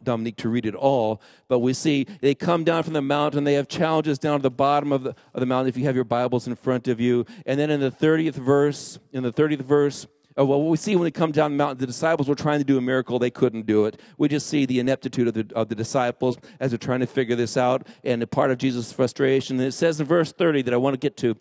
Dominique 0.02 0.36
to 0.38 0.48
read 0.48 0.66
it 0.66 0.74
all. 0.74 1.22
But 1.46 1.60
we 1.60 1.72
see 1.72 2.06
they 2.20 2.34
come 2.34 2.64
down 2.64 2.82
from 2.82 2.94
the 2.94 3.02
mountain. 3.02 3.44
They 3.44 3.54
have 3.54 3.68
challenges 3.68 4.18
down 4.18 4.40
to 4.40 4.42
the 4.42 4.50
bottom 4.50 4.92
of 4.92 5.04
the, 5.04 5.14
of 5.34 5.40
the 5.40 5.46
mountain 5.46 5.68
if 5.68 5.76
you 5.76 5.84
have 5.84 5.94
your 5.94 6.04
Bibles 6.04 6.48
in 6.48 6.56
front 6.56 6.88
of 6.88 7.00
you. 7.00 7.24
And 7.46 7.60
then 7.60 7.70
in 7.70 7.80
the 7.80 7.92
30th 7.92 8.34
verse, 8.34 8.98
in 9.12 9.22
the 9.22 9.32
30th 9.32 9.62
verse, 9.62 10.06
uh, 10.36 10.44
well, 10.44 10.64
we 10.64 10.76
see 10.76 10.96
when 10.96 11.04
they 11.04 11.12
come 11.12 11.30
down 11.30 11.52
the 11.52 11.56
mountain, 11.56 11.78
the 11.78 11.86
disciples 11.86 12.28
were 12.28 12.34
trying 12.34 12.58
to 12.58 12.64
do 12.64 12.76
a 12.76 12.80
miracle. 12.80 13.20
They 13.20 13.30
couldn't 13.30 13.66
do 13.66 13.84
it. 13.84 14.00
We 14.18 14.28
just 14.28 14.48
see 14.48 14.66
the 14.66 14.80
ineptitude 14.80 15.28
of 15.28 15.34
the, 15.34 15.48
of 15.54 15.68
the 15.68 15.76
disciples 15.76 16.38
as 16.58 16.72
they're 16.72 16.78
trying 16.78 17.00
to 17.00 17.06
figure 17.06 17.36
this 17.36 17.56
out 17.56 17.86
and 18.02 18.20
a 18.20 18.26
part 18.26 18.50
of 18.50 18.58
Jesus' 18.58 18.92
frustration. 18.92 19.60
And 19.60 19.68
it 19.68 19.72
says 19.72 20.00
in 20.00 20.06
verse 20.06 20.32
30 20.32 20.62
that 20.62 20.74
I 20.74 20.76
want 20.76 20.94
to 20.94 20.98
get 20.98 21.16
to 21.18 21.36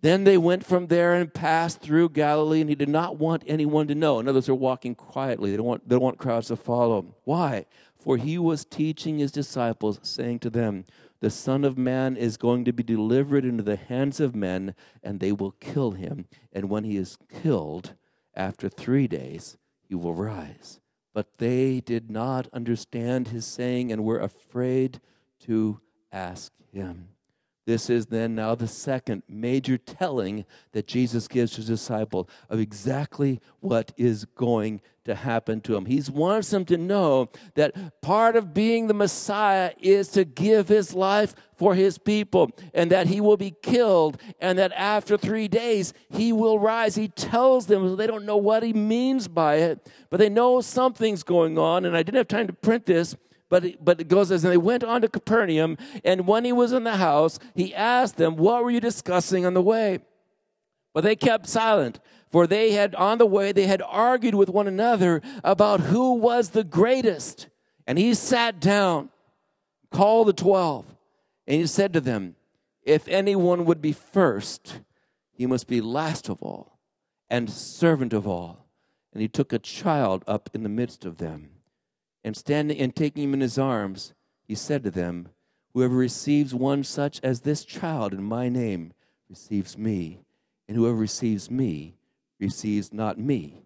then 0.00 0.24
they 0.24 0.38
went 0.38 0.64
from 0.64 0.86
there 0.86 1.14
and 1.14 1.32
passed 1.32 1.80
through 1.80 2.10
Galilee, 2.10 2.60
and 2.60 2.70
he 2.70 2.76
did 2.76 2.88
not 2.88 3.16
want 3.16 3.42
anyone 3.46 3.88
to 3.88 3.94
know. 3.94 4.20
In 4.20 4.28
other 4.28 4.36
words, 4.36 4.46
they're 4.46 4.54
walking 4.54 4.94
quietly. 4.94 5.50
They 5.50 5.56
don't 5.56 5.66
want, 5.66 5.88
they 5.88 5.94
don't 5.94 6.02
want 6.02 6.18
crowds 6.18 6.48
to 6.48 6.56
follow. 6.56 7.14
Why? 7.24 7.66
For 7.96 8.16
he 8.16 8.38
was 8.38 8.64
teaching 8.64 9.18
his 9.18 9.32
disciples, 9.32 9.98
saying 10.02 10.38
to 10.40 10.50
them, 10.50 10.84
The 11.18 11.30
Son 11.30 11.64
of 11.64 11.76
Man 11.76 12.16
is 12.16 12.36
going 12.36 12.64
to 12.64 12.72
be 12.72 12.84
delivered 12.84 13.44
into 13.44 13.64
the 13.64 13.76
hands 13.76 14.20
of 14.20 14.36
men, 14.36 14.76
and 15.02 15.18
they 15.18 15.32
will 15.32 15.52
kill 15.52 15.92
him. 15.92 16.26
And 16.52 16.70
when 16.70 16.84
he 16.84 16.96
is 16.96 17.18
killed, 17.42 17.94
after 18.34 18.68
three 18.68 19.08
days, 19.08 19.58
he 19.82 19.96
will 19.96 20.14
rise. 20.14 20.78
But 21.12 21.38
they 21.38 21.80
did 21.80 22.08
not 22.08 22.46
understand 22.52 23.28
his 23.28 23.44
saying 23.44 23.90
and 23.90 24.04
were 24.04 24.20
afraid 24.20 25.00
to 25.40 25.80
ask 26.12 26.52
him. 26.72 27.08
This 27.68 27.90
is 27.90 28.06
then 28.06 28.34
now 28.34 28.54
the 28.54 28.66
second 28.66 29.24
major 29.28 29.76
telling 29.76 30.46
that 30.72 30.86
Jesus 30.86 31.28
gives 31.28 31.50
to 31.50 31.56
his 31.58 31.66
disciple 31.66 32.26
of 32.48 32.60
exactly 32.60 33.42
what 33.60 33.92
is 33.98 34.24
going 34.24 34.80
to 35.04 35.14
happen 35.14 35.60
to 35.60 35.76
him. 35.76 35.84
He 35.84 36.02
wants 36.10 36.48
them 36.48 36.64
to 36.64 36.78
know 36.78 37.28
that 37.56 38.00
part 38.00 38.36
of 38.36 38.54
being 38.54 38.86
the 38.86 38.94
Messiah 38.94 39.72
is 39.80 40.08
to 40.12 40.24
give 40.24 40.68
his 40.68 40.94
life 40.94 41.34
for 41.56 41.74
his 41.74 41.98
people 41.98 42.50
and 42.72 42.90
that 42.90 43.08
he 43.08 43.20
will 43.20 43.36
be 43.36 43.54
killed 43.60 44.16
and 44.40 44.58
that 44.58 44.72
after 44.72 45.18
three 45.18 45.46
days 45.46 45.92
he 46.08 46.32
will 46.32 46.58
rise. 46.58 46.94
He 46.94 47.08
tells 47.08 47.66
them 47.66 47.96
they 47.96 48.06
don't 48.06 48.24
know 48.24 48.38
what 48.38 48.62
he 48.62 48.72
means 48.72 49.28
by 49.28 49.56
it, 49.56 49.86
but 50.08 50.16
they 50.16 50.30
know 50.30 50.62
something's 50.62 51.22
going 51.22 51.58
on. 51.58 51.84
And 51.84 51.94
I 51.94 52.02
didn't 52.02 52.16
have 52.16 52.28
time 52.28 52.46
to 52.46 52.54
print 52.54 52.86
this 52.86 53.14
but 53.48 53.64
it, 53.64 53.84
but 53.84 54.00
it 54.00 54.08
goes 54.08 54.30
as 54.30 54.44
and 54.44 54.52
they 54.52 54.58
went 54.58 54.84
on 54.84 55.00
to 55.02 55.08
Capernaum, 55.08 55.78
and 56.04 56.26
when 56.26 56.44
he 56.44 56.52
was 56.52 56.72
in 56.72 56.84
the 56.84 56.96
house, 56.96 57.38
he 57.54 57.74
asked 57.74 58.16
them, 58.16 58.36
"What 58.36 58.62
were 58.62 58.70
you 58.70 58.80
discussing 58.80 59.46
on 59.46 59.54
the 59.54 59.62
way?" 59.62 60.00
But 60.92 61.04
they 61.04 61.16
kept 61.16 61.46
silent, 61.46 62.00
for 62.30 62.46
they 62.46 62.72
had 62.72 62.94
on 62.94 63.18
the 63.18 63.26
way 63.26 63.52
they 63.52 63.66
had 63.66 63.82
argued 63.82 64.34
with 64.34 64.48
one 64.48 64.66
another 64.66 65.22
about 65.44 65.80
who 65.80 66.14
was 66.14 66.50
the 66.50 66.64
greatest. 66.64 67.48
And 67.86 67.98
he 67.98 68.12
sat 68.14 68.60
down, 68.60 69.10
called 69.90 70.28
the 70.28 70.32
twelve, 70.34 70.84
and 71.46 71.60
he 71.60 71.66
said 71.66 71.92
to 71.94 72.00
them, 72.00 72.36
"If 72.82 73.08
anyone 73.08 73.64
would 73.64 73.80
be 73.80 73.92
first, 73.92 74.80
he 75.32 75.46
must 75.46 75.66
be 75.66 75.80
last 75.80 76.28
of 76.28 76.42
all, 76.42 76.78
and 77.30 77.48
servant 77.48 78.12
of 78.12 78.26
all." 78.26 78.66
And 79.12 79.22
he 79.22 79.28
took 79.28 79.52
a 79.52 79.58
child 79.58 80.22
up 80.26 80.50
in 80.52 80.62
the 80.64 80.68
midst 80.68 81.06
of 81.06 81.16
them 81.16 81.57
and 82.28 82.36
standing 82.36 82.78
and 82.78 82.94
taking 82.94 83.22
him 83.24 83.32
in 83.32 83.40
his 83.40 83.56
arms, 83.56 84.12
he 84.46 84.54
said 84.54 84.84
to 84.84 84.90
them, 84.90 85.30
Whoever 85.72 85.96
receives 85.96 86.54
one 86.54 86.84
such 86.84 87.18
as 87.22 87.40
this 87.40 87.64
child 87.64 88.12
in 88.12 88.22
my 88.22 88.50
name 88.50 88.92
receives 89.30 89.78
me, 89.78 90.20
and 90.68 90.76
whoever 90.76 90.94
receives 90.94 91.50
me 91.50 91.96
receives 92.38 92.92
not 92.92 93.18
me, 93.18 93.62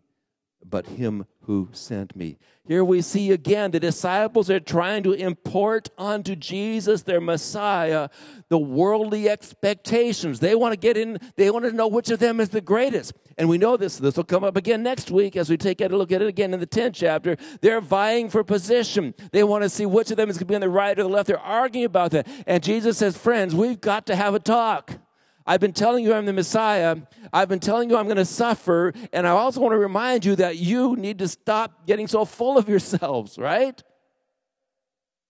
but 0.69 0.87
him 0.87 1.27
who 1.43 1.69
sent 1.73 2.15
me. 2.17 2.39
Here 2.65 2.85
we 2.85 3.03
see 3.03 3.33
again 3.33 3.73
the 3.73 3.81
disciples 3.81 4.49
are 4.49 4.61
trying 4.61 5.03
to 5.03 5.13
import 5.13 5.91
onto 5.99 6.37
Jesus, 6.37 7.03
their 7.03 7.21
Messiah, 7.21 8.09
the 8.49 8.59
worldly 8.59 9.29
expectations. 9.29 10.39
They 10.39 10.55
want 10.55 10.73
to 10.73 10.77
get 10.79 10.97
in, 10.97 11.19
they 11.37 11.51
want 11.51 11.65
to 11.65 11.73
know 11.73 11.89
which 11.89 12.11
of 12.11 12.21
them 12.21 12.39
is 12.39 12.51
the 12.51 12.61
greatest. 12.61 13.15
And 13.37 13.49
we 13.49 13.59
know 13.59 13.77
this, 13.77 13.99
this 13.99 14.17
will 14.17 14.25
come 14.25 14.45
up 14.45 14.57
again 14.57 14.83
next 14.85 15.11
week 15.11 15.37
as 15.37 15.51
we 15.51 15.57
take 15.57 15.81
a 15.81 15.89
look 15.89 16.13
at 16.13 16.23
it 16.23 16.29
again 16.29 16.55
in 16.55 16.61
the 16.61 16.67
10th 16.67 16.95
chapter. 16.95 17.37
They're 17.61 17.81
vying 17.81 18.31
for 18.31 18.45
position. 18.45 19.15
They 19.33 19.43
want 19.43 19.65
to 19.65 19.69
see 19.69 19.87
which 19.87 20.13
of 20.13 20.17
them 20.17 20.31
is 20.31 20.37
going 20.37 20.47
to 20.47 20.53
be 20.53 20.55
on 20.55 20.61
the 20.61 20.69
right 20.69 20.97
or 20.97 21.03
the 21.03 21.09
left. 21.09 21.27
They're 21.27 21.39
arguing 21.39 21.87
about 21.87 22.13
that. 22.13 22.29
And 22.47 22.63
Jesus 22.63 22.99
says, 22.99 23.17
Friends, 23.17 23.57
we've 23.57 23.81
got 23.81 24.07
to 24.07 24.15
have 24.15 24.35
a 24.35 24.39
talk. 24.39 25.02
I've 25.47 25.61
been 25.61 25.73
telling 25.73 26.05
you 26.05 26.15
I'm 26.15 26.27
the 26.27 26.33
Messiah. 26.33 26.97
I've 27.33 27.49
been 27.49 27.61
telling 27.61 27.91
you 27.91 27.97
I'm 27.97 28.07
going 28.07 28.17
to 28.17 28.25
suffer. 28.25 28.93
And 29.13 29.27
I 29.27 29.31
also 29.31 29.61
want 29.61 29.73
to 29.73 29.79
remind 29.79 30.25
you 30.25 30.37
that 30.37 30.57
you 30.57 30.97
need 30.97 31.19
to 31.19 31.29
stop 31.29 31.87
getting 31.87 32.07
so 32.07 32.25
full 32.25 32.59
of 32.59 32.69
yourselves, 32.69 33.39
right? 33.39 33.83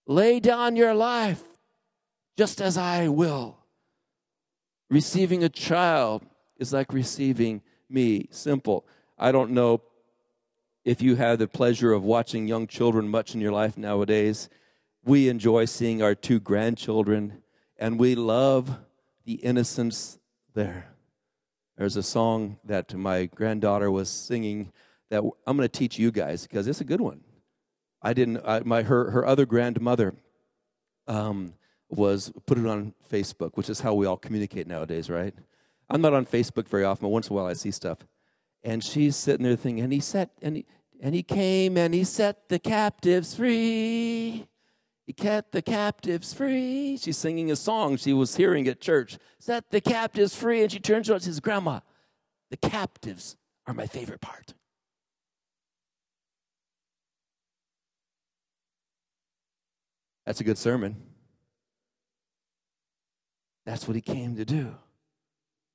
Lay 0.07 0.41
down 0.41 0.77
your 0.77 0.95
life 0.95 1.43
just 2.37 2.61
as 2.61 2.77
I 2.77 3.09
will. 3.09 3.59
Receiving 4.91 5.43
a 5.43 5.49
child 5.49 6.25
is 6.59 6.73
like 6.73 6.93
receiving 6.93 7.63
me. 7.89 8.29
Simple. 8.31 8.87
I 9.19 9.33
don't 9.33 9.53
know 9.53 9.83
if 10.85 11.01
you 11.01 11.17
have 11.17 11.39
the 11.39 11.49
pleasure 11.49 11.93
of 11.93 12.03
watching 12.03 12.49
young 12.49 12.67
children 12.67 13.09
much 13.09 13.35
in 13.35 13.41
your 13.41 13.53
life 13.53 13.79
nowadays. 13.79 14.49
We 15.05 15.29
enjoy 15.29 15.65
seeing 15.67 16.03
our 16.03 16.15
two 16.15 16.41
grandchildren, 16.41 17.43
and 17.79 17.99
we 17.99 18.15
love 18.15 18.79
the 19.25 19.35
innocence 19.35 20.19
there. 20.55 20.89
There's 21.77 21.97
a 21.97 22.03
song 22.03 22.59
that 22.65 22.95
my 22.95 23.27
granddaughter 23.27 23.91
was 23.91 24.09
singing 24.09 24.73
that 25.11 25.23
I'm 25.47 25.57
going 25.57 25.69
to 25.69 25.79
teach 25.79 25.99
you 25.99 26.11
guys 26.11 26.47
because 26.47 26.67
it's 26.67 26.81
a 26.81 26.85
good 26.85 27.01
one. 27.01 27.23
I 28.01 28.15
didn't. 28.15 28.43
I, 28.45 28.61
my 28.61 28.83
her 28.83 29.11
her 29.11 29.25
other 29.25 29.47
grandmother 29.47 30.15
um, 31.07 31.55
was 31.89 32.33
put 32.47 32.59
it 32.59 32.67
on 32.67 32.95
Facebook, 33.11 33.53
which 33.55 33.71
is 33.71 33.81
how 33.81 33.95
we 33.95 34.07
all 34.07 34.17
communicate 34.17 34.67
nowadays, 34.67 35.09
right? 35.09 35.35
I'm 35.89 36.01
not 36.01 36.15
on 36.15 36.27
Facebook 36.27 36.69
very 36.69 36.85
often, 36.85 37.07
but 37.07 37.11
once 37.11 37.29
in 37.29 37.35
a 37.35 37.37
while 37.37 37.47
I 37.47 37.53
see 37.53 37.71
stuff. 37.71 37.99
And 38.65 38.83
she's 38.83 39.17
sitting 39.17 39.45
there 39.45 39.57
thinking, 39.57 39.85
and 39.85 39.93
he 39.93 40.01
set 40.01 40.31
and 40.41 40.57
he 40.57 40.67
and 41.01 41.15
he 41.15 41.23
came 41.23 41.77
and 41.77 41.93
he 41.93 42.05
set 42.05 42.49
the 42.49 42.59
captives 42.59 43.35
free. 43.35 44.47
He 45.07 45.13
kept 45.13 45.53
the 45.53 45.63
captives 45.63 46.33
free. 46.33 46.97
She's 46.97 47.19
singing 47.19 47.51
a 47.51 47.57
song 47.57 47.97
she 47.97 48.13
was 48.13 48.37
hearing 48.37 48.69
at 48.69 48.81
church. 48.81 49.19
Set 49.39 49.71
the 49.71 49.81
captives 49.81 50.35
free. 50.35 50.63
And 50.63 50.71
she 50.71 50.79
turns 50.79 51.09
around 51.11 51.17
and 51.17 51.25
says, 51.25 51.41
Grandma, 51.41 51.81
the 52.51 52.57
captives 52.57 53.37
are 53.67 53.75
my 53.75 53.87
favorite 53.87 54.21
part. 54.21 54.55
That's 60.25 60.41
a 60.41 60.45
good 60.45 60.59
sermon. 60.59 61.03
That's 63.67 63.89
what 63.89 63.97
he 63.97 64.01
came 64.01 64.37
to 64.37 64.45
do 64.45 64.75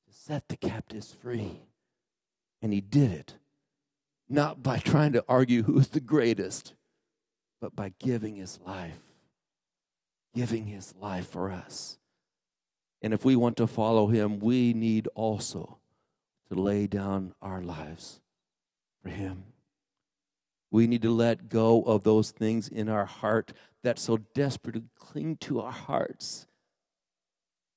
to 0.07 0.13
set 0.13 0.47
the 0.47 0.55
captives 0.55 1.11
free. 1.11 1.61
And 2.61 2.71
he 2.71 2.79
did 2.79 3.11
it 3.11 3.35
not 4.29 4.63
by 4.63 4.77
trying 4.77 5.13
to 5.13 5.23
argue 5.27 5.63
who's 5.63 5.89
the 5.89 5.99
greatest, 5.99 6.73
but 7.59 7.75
by 7.75 7.93
giving 7.99 8.35
his 8.35 8.59
life 8.65 9.06
giving 10.37 10.67
his 10.67 10.93
life 11.01 11.27
for 11.27 11.51
us. 11.51 11.97
And 13.01 13.11
if 13.11 13.25
we 13.25 13.35
want 13.35 13.57
to 13.57 13.65
follow 13.65 14.05
him, 14.05 14.37
we 14.37 14.71
need 14.71 15.07
also 15.15 15.79
to 16.47 16.61
lay 16.61 16.85
down 16.85 17.33
our 17.41 17.59
lives 17.63 18.21
for 19.01 19.09
him. 19.09 19.45
We 20.69 20.85
need 20.85 21.01
to 21.01 21.09
let 21.09 21.49
go 21.49 21.81
of 21.81 22.03
those 22.03 22.29
things 22.29 22.67
in 22.67 22.87
our 22.87 23.05
heart 23.05 23.51
that 23.81 23.97
so 23.97 24.17
desperately 24.35 24.83
cling 24.95 25.37
to 25.37 25.59
our 25.59 25.71
hearts. 25.71 26.45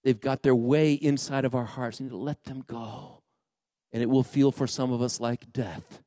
They've 0.05 0.21
got 0.21 0.43
their 0.43 0.55
way 0.55 0.93
inside 0.93 1.47
of 1.47 1.55
our 1.55 1.65
hearts. 1.65 1.99
We 1.99 2.05
need 2.05 2.11
to 2.11 2.19
let 2.19 2.45
them 2.45 2.63
go. 2.67 3.23
And 3.91 4.03
it 4.03 4.11
will 4.11 4.23
feel 4.23 4.53
for 4.53 4.67
some 4.67 4.93
of 4.93 5.01
us 5.01 5.19
like 5.19 5.51
death 5.51 6.03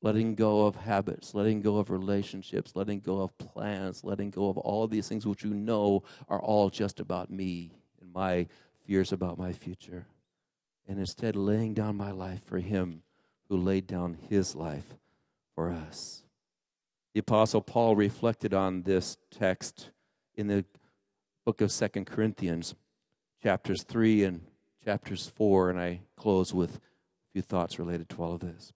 letting 0.00 0.34
go 0.34 0.66
of 0.66 0.76
habits, 0.76 1.34
letting 1.34 1.60
go 1.60 1.78
of 1.78 1.90
relationships, 1.90 2.72
letting 2.74 3.00
go 3.00 3.20
of 3.20 3.36
plans, 3.38 4.04
letting 4.04 4.30
go 4.30 4.48
of 4.48 4.56
all 4.58 4.84
of 4.84 4.90
these 4.90 5.08
things 5.08 5.26
which 5.26 5.44
you 5.44 5.52
know 5.52 6.02
are 6.28 6.40
all 6.40 6.70
just 6.70 7.00
about 7.00 7.30
me 7.30 7.72
and 8.00 8.12
my 8.12 8.46
fears 8.86 9.12
about 9.12 9.38
my 9.38 9.52
future. 9.52 10.06
And 10.86 10.98
instead, 10.98 11.36
laying 11.36 11.74
down 11.74 11.96
my 11.96 12.12
life 12.12 12.42
for 12.44 12.58
Him 12.58 13.02
who 13.48 13.56
laid 13.56 13.86
down 13.86 14.16
His 14.28 14.54
life 14.54 14.96
for 15.54 15.70
us. 15.70 16.22
The 17.14 17.20
Apostle 17.20 17.60
Paul 17.60 17.96
reflected 17.96 18.54
on 18.54 18.82
this 18.82 19.16
text 19.30 19.90
in 20.36 20.46
the 20.46 20.64
book 21.44 21.60
of 21.60 21.72
Second 21.72 22.06
Corinthians, 22.06 22.74
chapters 23.42 23.82
3 23.82 24.24
and 24.24 24.40
chapters 24.84 25.26
4, 25.34 25.70
and 25.70 25.80
I 25.80 26.00
close 26.16 26.54
with 26.54 26.76
a 26.76 26.80
few 27.32 27.42
thoughts 27.42 27.78
related 27.78 28.08
to 28.10 28.22
all 28.22 28.34
of 28.34 28.40
this. 28.40 28.72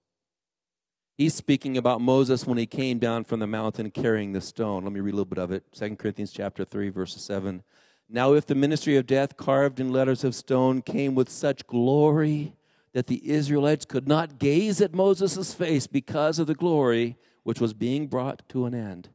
He's 1.22 1.34
speaking 1.34 1.76
about 1.76 2.00
Moses 2.00 2.48
when 2.48 2.58
he 2.58 2.66
came 2.66 2.98
down 2.98 3.22
from 3.22 3.38
the 3.38 3.46
mountain 3.46 3.92
carrying 3.92 4.32
the 4.32 4.40
stone. 4.40 4.82
Let 4.82 4.92
me 4.92 4.98
read 4.98 5.12
a 5.12 5.18
little 5.18 5.24
bit 5.24 5.38
of 5.38 5.52
it. 5.52 5.62
Second 5.70 6.00
Corinthians 6.00 6.32
chapter 6.32 6.64
3, 6.64 6.88
verse 6.88 7.14
7. 7.14 7.62
Now, 8.08 8.32
if 8.32 8.44
the 8.44 8.56
ministry 8.56 8.96
of 8.96 9.06
death 9.06 9.36
carved 9.36 9.78
in 9.78 9.92
letters 9.92 10.24
of 10.24 10.34
stone 10.34 10.82
came 10.82 11.14
with 11.14 11.28
such 11.28 11.64
glory 11.68 12.56
that 12.92 13.06
the 13.06 13.30
Israelites 13.30 13.84
could 13.84 14.08
not 14.08 14.40
gaze 14.40 14.80
at 14.80 14.94
Moses' 14.94 15.54
face 15.54 15.86
because 15.86 16.40
of 16.40 16.48
the 16.48 16.56
glory 16.56 17.16
which 17.44 17.60
was 17.60 17.72
being 17.72 18.08
brought 18.08 18.42
to 18.48 18.66
an 18.66 18.74
end, 18.74 19.10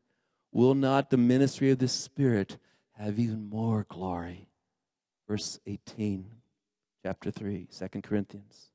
will 0.53 0.75
not 0.75 1.09
the 1.09 1.17
ministry 1.17 1.71
of 1.71 1.79
the 1.79 1.89
Spirit 1.89 2.57
have 2.93 3.19
even 3.19 3.49
more 3.49 3.85
glory? 3.89 4.47
Verse 5.27 5.59
18, 5.67 6.25
chapter 7.03 7.31
3, 7.31 7.67
2 7.77 8.01
Corinthians. 8.01 8.69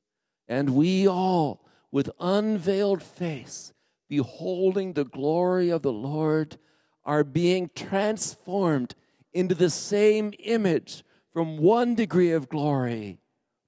And 0.47 0.75
we 0.75 1.07
all, 1.07 1.65
with 1.93 2.09
unveiled 2.19 3.03
face, 3.03 3.71
beholding 4.09 4.93
the 4.93 5.05
glory 5.05 5.69
of 5.69 5.83
the 5.83 5.93
Lord, 5.93 6.57
are 7.05 7.23
being 7.23 7.69
transformed 7.75 8.95
into 9.31 9.53
the 9.53 9.69
same 9.69 10.33
image 10.39 11.03
from 11.31 11.57
one 11.57 11.93
degree 11.93 12.31
of 12.31 12.49
glory 12.49 13.19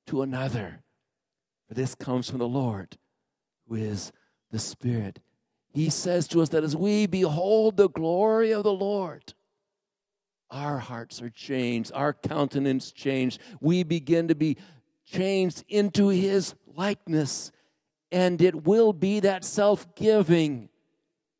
to 0.07 0.23
another. 0.23 0.81
For 1.67 1.75
this 1.75 1.93
comes 1.93 2.27
from 2.27 2.39
the 2.39 2.47
Lord, 2.47 2.97
who 3.67 3.75
is 3.75 4.11
the 4.51 4.57
Spirit. 4.57 5.19
He 5.71 5.91
says 5.91 6.27
to 6.29 6.41
us 6.41 6.49
that 6.49 6.63
as 6.63 6.75
we 6.75 7.05
behold 7.05 7.77
the 7.77 7.89
glory 7.89 8.51
of 8.51 8.63
the 8.63 8.73
Lord, 8.73 9.35
our 10.49 10.79
hearts 10.79 11.21
are 11.21 11.29
changed, 11.29 11.91
our 11.93 12.13
countenance 12.13 12.91
changed. 12.91 13.39
We 13.61 13.83
begin 13.83 14.29
to 14.29 14.35
be 14.35 14.57
changed 15.05 15.63
into 15.67 16.07
His 16.07 16.55
likeness, 16.65 17.51
and 18.11 18.41
it 18.41 18.65
will 18.65 18.93
be 18.93 19.19
that 19.21 19.43
self 19.43 19.95
giving 19.95 20.69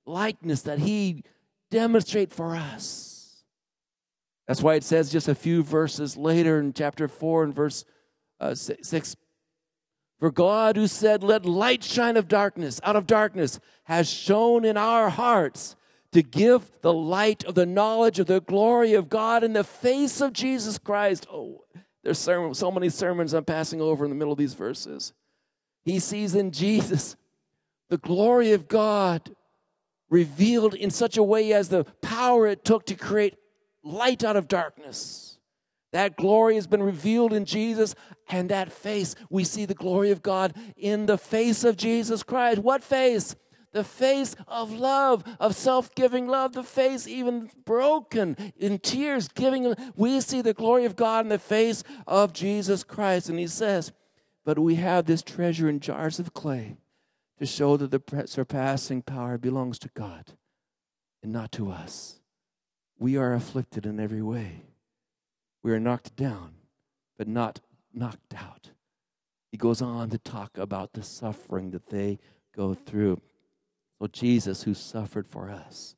likeness 0.06 0.64
that 0.64 0.80
He 0.80 1.24
demonstrate 1.72 2.32
for 2.32 2.56
us. 2.56 3.44
That's 4.48 4.62
why 4.62 4.76
it 4.76 4.84
says 4.84 5.12
just 5.12 5.28
a 5.28 5.36
few 5.36 5.64
verses 5.64 6.16
later 6.16 6.60
in 6.60 6.74
chapter 6.74 7.08
4 7.08 7.46
and 7.46 7.56
verse 7.56 7.84
uh, 8.40 8.54
6 8.54 9.16
For 10.20 10.32
God, 10.32 10.76
who 10.76 10.88
said, 10.88 11.24
Let 11.24 11.46
light 11.46 11.84
shine 11.84 12.18
of 12.18 12.28
darkness, 12.28 12.80
out 12.84 12.96
of 12.96 13.08
darkness, 13.08 13.60
has 13.86 14.10
shone 14.10 14.66
in 14.66 14.78
our 14.78 15.10
hearts 15.10 15.76
to 16.12 16.22
give 16.22 16.72
the 16.82 16.94
light 16.94 17.44
of 17.44 17.56
the 17.56 17.66
knowledge 17.66 18.20
of 18.20 18.28
the 18.28 18.42
glory 18.42 18.94
of 18.94 19.10
God 19.10 19.44
in 19.44 19.54
the 19.54 19.64
face 19.64 20.22
of 20.22 20.32
Jesus 20.32 20.78
Christ. 20.78 21.28
Oh, 21.32 21.66
there's 22.04 22.20
so 22.20 22.72
many 22.72 22.90
sermons 22.90 23.34
I'm 23.34 23.46
passing 23.46 23.82
over 23.82 24.06
in 24.06 24.12
the 24.12 24.16
middle 24.16 24.32
of 24.32 24.38
these 24.38 24.54
verses. 24.54 25.12
He 25.86 26.00
sees 26.00 26.36
in 26.36 26.52
Jesus 26.52 27.16
the 27.90 27.98
glory 27.98 28.52
of 28.52 28.68
God 28.68 29.36
revealed 30.10 30.74
in 30.74 30.90
such 30.90 31.18
a 31.18 31.24
way 31.24 31.54
as 31.54 31.70
the 31.70 31.86
power 32.02 32.48
it 32.48 32.66
took 32.66 32.86
to 32.88 32.96
create 32.96 33.36
light 33.84 34.24
out 34.24 34.36
of 34.36 34.48
darkness. 34.48 35.38
That 35.94 36.18
glory 36.18 36.56
has 36.56 36.68
been 36.68 36.84
revealed 36.84 37.32
in 37.32 37.46
Jesus, 37.46 37.96
and 38.30 38.50
that 38.50 38.72
face, 38.72 39.16
we 39.30 39.44
see 39.44 39.66
the 39.66 39.74
glory 39.74 40.12
of 40.12 40.22
God 40.22 40.54
in 40.76 41.06
the 41.06 41.18
face 41.18 41.64
of 41.64 41.78
Jesus 41.78 42.24
Christ. 42.24 42.60
What 42.60 42.84
face? 42.84 43.36
The 43.72 43.84
face 43.84 44.36
of 44.48 44.72
love, 44.72 45.24
of 45.40 45.56
self 45.56 45.94
giving 45.96 46.28
love, 46.28 46.54
the 46.54 46.64
face 46.64 47.08
even 47.08 47.50
broken 47.66 48.36
in 48.58 48.80
tears, 48.80 49.28
giving. 49.28 49.74
We 49.96 50.22
see 50.22 50.42
the 50.42 50.54
glory 50.54 50.86
of 50.86 50.96
God 50.96 51.26
in 51.26 51.30
the 51.30 51.40
face 51.40 51.84
of 52.08 52.34
Jesus 52.34 52.84
Christ. 52.84 53.30
And 53.30 53.38
he 53.38 53.48
says, 53.48 53.92
But 54.46 54.60
we 54.60 54.76
have 54.76 55.06
this 55.06 55.24
treasure 55.24 55.68
in 55.68 55.80
jars 55.80 56.20
of 56.20 56.34
clay 56.34 56.78
to 57.40 57.46
show 57.46 57.76
that 57.78 57.92
the 57.92 58.28
surpassing 58.28 59.02
power 59.02 59.38
belongs 59.38 59.80
to 59.80 59.90
God 59.94 60.34
and 61.22 61.34
not 61.34 61.52
to 61.54 61.72
us. 61.72 62.22
We 62.98 63.18
are 63.18 63.34
afflicted 63.34 63.86
in 63.86 64.00
every 64.00 64.22
way. 64.22 64.68
We 65.64 65.74
are 65.74 65.80
knocked 65.80 66.16
down, 66.16 66.54
but 67.18 67.28
not 67.28 67.60
knocked 67.92 68.36
out. 68.36 68.70
He 69.52 69.58
goes 69.58 69.82
on 69.82 70.12
to 70.12 70.18
talk 70.18 70.58
about 70.58 70.94
the 70.94 71.02
suffering 71.02 71.72
that 71.72 71.90
they 71.90 72.20
go 72.56 72.74
through. 72.74 73.22
So, 74.00 74.08
Jesus, 74.08 74.64
who 74.64 74.74
suffered 74.74 75.28
for 75.28 75.50
us, 75.50 75.96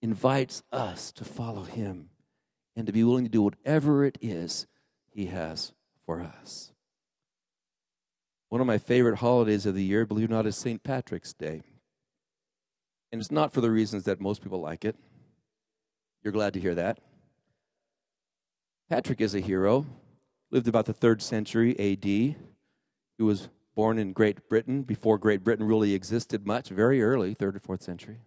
invites 0.00 0.62
us 0.72 1.12
to 1.12 1.24
follow 1.24 1.64
him 1.64 2.08
and 2.74 2.86
to 2.86 2.92
be 2.92 3.04
willing 3.04 3.24
to 3.24 3.30
do 3.30 3.42
whatever 3.42 4.04
it 4.04 4.16
is 4.22 4.66
he 5.10 5.26
has 5.26 5.72
for 6.04 6.20
us. 6.20 6.72
One 8.48 8.60
of 8.60 8.66
my 8.66 8.78
favorite 8.78 9.18
holidays 9.18 9.66
of 9.66 9.74
the 9.74 9.84
year, 9.84 10.06
believe 10.06 10.30
it 10.30 10.32
or 10.32 10.36
not, 10.36 10.46
is 10.46 10.56
St. 10.56 10.82
Patrick's 10.82 11.32
Day. 11.32 11.62
And 13.10 13.20
it's 13.20 13.30
not 13.30 13.52
for 13.52 13.60
the 13.60 13.70
reasons 13.70 14.04
that 14.04 14.20
most 14.20 14.42
people 14.42 14.60
like 14.60 14.84
it. 14.84 14.96
You're 16.22 16.32
glad 16.32 16.54
to 16.54 16.60
hear 16.60 16.74
that. 16.74 17.00
Patrick 18.88 19.20
is 19.20 19.34
a 19.34 19.40
hero, 19.40 19.86
lived 20.50 20.68
about 20.68 20.86
the 20.86 20.92
third 20.92 21.20
century 21.22 21.72
AD. 21.78 22.04
He 22.04 22.36
was 23.18 23.48
born 23.74 23.98
in 23.98 24.12
Great 24.12 24.48
Britain 24.48 24.82
before 24.82 25.18
Great 25.18 25.42
Britain 25.42 25.66
really 25.66 25.92
existed 25.92 26.46
much, 26.46 26.68
very 26.68 27.02
early, 27.02 27.34
third 27.34 27.56
or 27.56 27.60
fourth 27.60 27.82
century. 27.82 28.18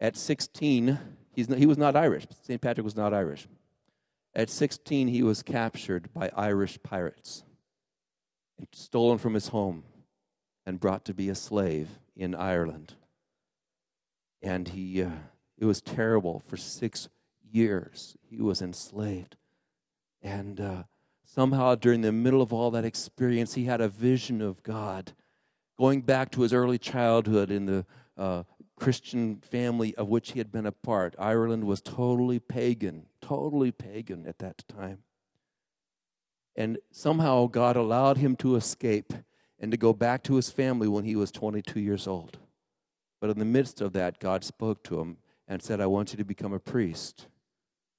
At 0.00 0.16
16, 0.16 0.98
he's, 1.32 1.46
he 1.54 1.66
was 1.66 1.78
not 1.78 1.96
Irish. 1.96 2.26
St. 2.42 2.60
Patrick 2.60 2.84
was 2.84 2.96
not 2.96 3.14
Irish. 3.14 3.48
At 4.34 4.50
16, 4.50 5.08
he 5.08 5.22
was 5.22 5.42
captured 5.42 6.12
by 6.12 6.30
Irish 6.36 6.78
pirates 6.82 7.43
and 8.58 8.66
stolen 8.72 9.18
from 9.18 9.34
his 9.34 9.48
home 9.48 9.84
and 10.66 10.80
brought 10.80 11.04
to 11.04 11.14
be 11.14 11.28
a 11.28 11.34
slave 11.34 11.88
in 12.16 12.34
Ireland. 12.34 12.94
And 14.42 14.68
he. 14.68 15.02
Uh, 15.02 15.10
it 15.56 15.64
was 15.64 15.80
terrible. 15.80 16.42
For 16.46 16.56
six 16.56 17.08
years, 17.50 18.16
he 18.28 18.40
was 18.40 18.60
enslaved. 18.60 19.36
And 20.22 20.60
uh, 20.60 20.82
somehow, 21.24 21.74
during 21.74 22.00
the 22.00 22.12
middle 22.12 22.42
of 22.42 22.52
all 22.52 22.70
that 22.72 22.84
experience, 22.84 23.54
he 23.54 23.64
had 23.64 23.80
a 23.80 23.88
vision 23.88 24.40
of 24.40 24.62
God. 24.62 25.12
Going 25.78 26.02
back 26.02 26.30
to 26.32 26.42
his 26.42 26.52
early 26.52 26.78
childhood 26.78 27.50
in 27.50 27.66
the 27.66 27.86
uh, 28.16 28.44
Christian 28.76 29.36
family 29.36 29.94
of 29.96 30.08
which 30.08 30.32
he 30.32 30.38
had 30.38 30.50
been 30.50 30.66
a 30.66 30.72
part, 30.72 31.14
Ireland 31.18 31.64
was 31.64 31.80
totally 31.80 32.38
pagan, 32.38 33.06
totally 33.20 33.72
pagan 33.72 34.26
at 34.26 34.38
that 34.38 34.64
time. 34.68 34.98
And 36.56 36.78
somehow, 36.90 37.46
God 37.46 37.76
allowed 37.76 38.18
him 38.18 38.36
to 38.36 38.56
escape 38.56 39.12
and 39.58 39.70
to 39.70 39.76
go 39.76 39.92
back 39.92 40.22
to 40.24 40.36
his 40.36 40.50
family 40.50 40.88
when 40.88 41.04
he 41.04 41.16
was 41.16 41.32
22 41.32 41.80
years 41.80 42.06
old. 42.06 42.38
But 43.20 43.30
in 43.30 43.38
the 43.38 43.44
midst 43.44 43.80
of 43.80 43.92
that, 43.94 44.20
God 44.20 44.44
spoke 44.44 44.84
to 44.84 45.00
him 45.00 45.16
and 45.48 45.62
said, 45.62 45.80
I 45.80 45.86
want 45.86 46.12
you 46.12 46.18
to 46.18 46.24
become 46.24 46.52
a 46.52 46.58
priest, 46.58 47.26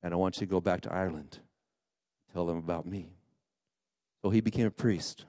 and 0.04 0.14
I 0.14 0.18
want 0.18 0.38
you 0.38 0.42
to 0.42 0.52
go 0.52 0.62
back 0.62 0.82
to 0.82 0.94
Ireland. 0.94 1.40
Tell 2.34 2.46
them 2.46 2.58
about 2.58 2.86
me. 2.86 3.10
So 4.22 4.30
he 4.30 4.42
became 4.42 4.68
a 4.68 4.72
priest, 4.72 5.26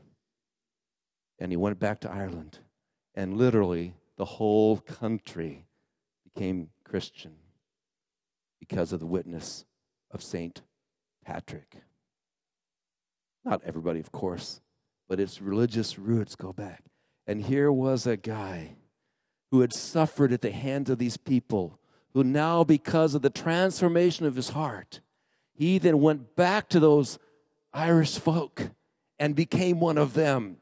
and 1.39 1.53
he 1.53 1.57
went 1.57 1.79
back 1.79 2.01
to 2.01 2.11
Ireland, 2.11 2.59
and 3.15 3.37
literally 3.37 3.95
the 4.17 4.25
whole 4.25 4.79
country 4.79 5.67
became 6.25 6.71
Christian 6.85 7.35
because 8.59 8.93
of 8.93 9.01
the 9.01 9.07
witness 9.07 9.65
of 10.11 10.23
Saint 10.23 10.63
Patrick. 11.25 11.77
Not 13.47 13.63
everybody, 13.65 14.01
of 14.01 14.11
course, 14.11 14.61
but 15.09 15.21
its 15.21 15.41
religious 15.41 16.01
roots 16.01 16.35
go 16.35 16.53
back. 16.53 16.83
And 17.29 17.41
here 17.43 17.71
was 17.71 18.05
a 18.05 18.17
guy 18.17 18.75
who 19.53 19.61
had 19.61 19.73
suffered 19.73 20.33
at 20.33 20.43
the 20.43 20.51
hands 20.51 20.91
of 20.91 20.99
these 20.99 21.17
people 21.17 21.79
who 22.13 22.25
now, 22.25 22.65
because 22.65 23.15
of 23.15 23.23
the 23.23 23.31
transformation 23.31 24.27
of 24.27 24.35
his 24.35 24.49
heart, 24.49 25.01
he 25.55 25.79
then 25.79 26.01
went 26.01 26.35
back 26.35 26.69
to 26.71 26.81
those 26.81 27.21
Irish 27.73 28.19
folk 28.19 28.71
and 29.19 29.37
became 29.37 29.79
one 29.79 29.97
of 29.97 30.15
them, 30.15 30.57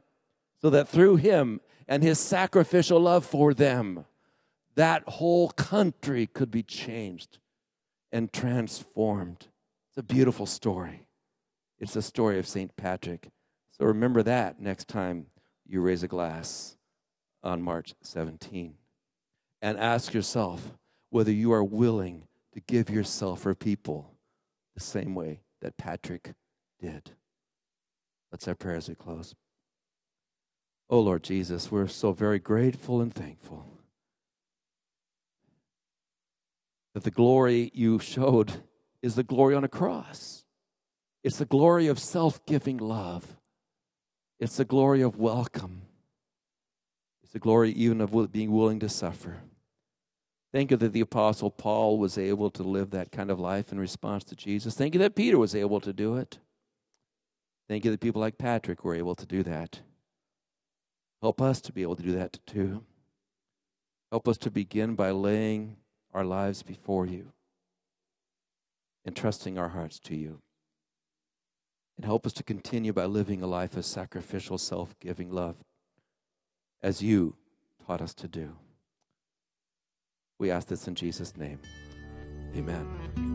so 0.60 0.68
that 0.68 0.88
through 0.88 1.16
him 1.16 1.62
and 1.88 2.02
his 2.02 2.18
sacrificial 2.18 3.00
love 3.00 3.24
for 3.24 3.54
them, 3.54 4.04
that 4.74 5.08
whole 5.08 5.48
country 5.50 6.26
could 6.26 6.50
be 6.50 6.62
changed 6.62 7.38
and 8.12 8.30
transformed. 8.32 9.46
It's 9.88 9.98
a 9.98 10.02
beautiful 10.02 10.44
story. 10.46 11.06
It's 11.78 11.94
the 11.94 12.02
story 12.02 12.38
of 12.38 12.46
St. 12.46 12.76
Patrick. 12.76 13.30
So 13.72 13.84
remember 13.84 14.22
that 14.22 14.60
next 14.60 14.88
time 14.88 15.26
you 15.66 15.80
raise 15.80 16.02
a 16.02 16.08
glass 16.08 16.76
on 17.42 17.62
March 17.62 17.94
17. 18.02 18.74
And 19.60 19.78
ask 19.78 20.12
yourself, 20.12 20.72
whether 21.14 21.30
you 21.30 21.52
are 21.52 21.62
willing 21.62 22.26
to 22.52 22.60
give 22.60 22.90
yourself 22.90 23.42
for 23.42 23.54
people 23.54 24.10
the 24.74 24.80
same 24.80 25.14
way 25.14 25.40
that 25.62 25.76
Patrick 25.76 26.34
did. 26.80 27.12
Let's 28.32 28.46
have 28.46 28.58
prayer 28.58 28.74
as 28.74 28.88
we 28.88 28.96
close. 28.96 29.34
Oh 30.90 30.98
Lord 30.98 31.22
Jesus, 31.22 31.70
we're 31.70 31.86
so 31.86 32.12
very 32.12 32.40
grateful 32.40 33.00
and 33.00 33.14
thankful 33.14 33.64
that 36.94 37.04
the 37.04 37.10
glory 37.10 37.70
you 37.74 37.98
showed 37.98 38.64
is 39.02 39.14
the 39.14 39.22
glory 39.22 39.54
on 39.54 39.64
a 39.64 39.68
cross. 39.68 40.43
It's 41.24 41.38
the 41.38 41.46
glory 41.46 41.86
of 41.86 41.98
self 41.98 42.44
giving 42.44 42.76
love. 42.76 43.36
It's 44.38 44.58
the 44.58 44.64
glory 44.66 45.00
of 45.00 45.16
welcome. 45.16 45.82
It's 47.22 47.32
the 47.32 47.38
glory 47.38 47.72
even 47.72 48.02
of 48.02 48.30
being 48.30 48.52
willing 48.52 48.78
to 48.80 48.90
suffer. 48.90 49.38
Thank 50.52 50.70
you 50.70 50.76
that 50.76 50.92
the 50.92 51.00
Apostle 51.00 51.50
Paul 51.50 51.98
was 51.98 52.18
able 52.18 52.50
to 52.50 52.62
live 52.62 52.90
that 52.90 53.10
kind 53.10 53.30
of 53.30 53.40
life 53.40 53.72
in 53.72 53.80
response 53.80 54.22
to 54.24 54.36
Jesus. 54.36 54.74
Thank 54.74 54.94
you 54.94 55.00
that 55.00 55.16
Peter 55.16 55.38
was 55.38 55.54
able 55.54 55.80
to 55.80 55.92
do 55.92 56.16
it. 56.16 56.38
Thank 57.68 57.84
you 57.84 57.90
that 57.90 58.00
people 58.00 58.20
like 58.20 58.36
Patrick 58.36 58.84
were 58.84 58.94
able 58.94 59.14
to 59.14 59.26
do 59.26 59.42
that. 59.44 59.80
Help 61.22 61.40
us 61.40 61.60
to 61.62 61.72
be 61.72 61.82
able 61.82 61.96
to 61.96 62.02
do 62.02 62.12
that 62.12 62.38
too. 62.46 62.84
Help 64.12 64.28
us 64.28 64.36
to 64.38 64.50
begin 64.50 64.94
by 64.94 65.10
laying 65.10 65.76
our 66.12 66.24
lives 66.24 66.62
before 66.62 67.06
you 67.06 67.32
and 69.04 69.16
trusting 69.16 69.58
our 69.58 69.70
hearts 69.70 69.98
to 70.00 70.14
you. 70.14 70.40
And 71.96 72.04
help 72.04 72.26
us 72.26 72.32
to 72.34 72.42
continue 72.42 72.92
by 72.92 73.04
living 73.04 73.42
a 73.42 73.46
life 73.46 73.76
of 73.76 73.84
sacrificial, 73.84 74.58
self 74.58 74.98
giving 75.00 75.30
love 75.30 75.56
as 76.82 77.02
you 77.02 77.36
taught 77.86 78.02
us 78.02 78.14
to 78.14 78.28
do. 78.28 78.56
We 80.38 80.50
ask 80.50 80.68
this 80.68 80.88
in 80.88 80.94
Jesus' 80.94 81.36
name. 81.36 81.60
Amen. 82.56 83.33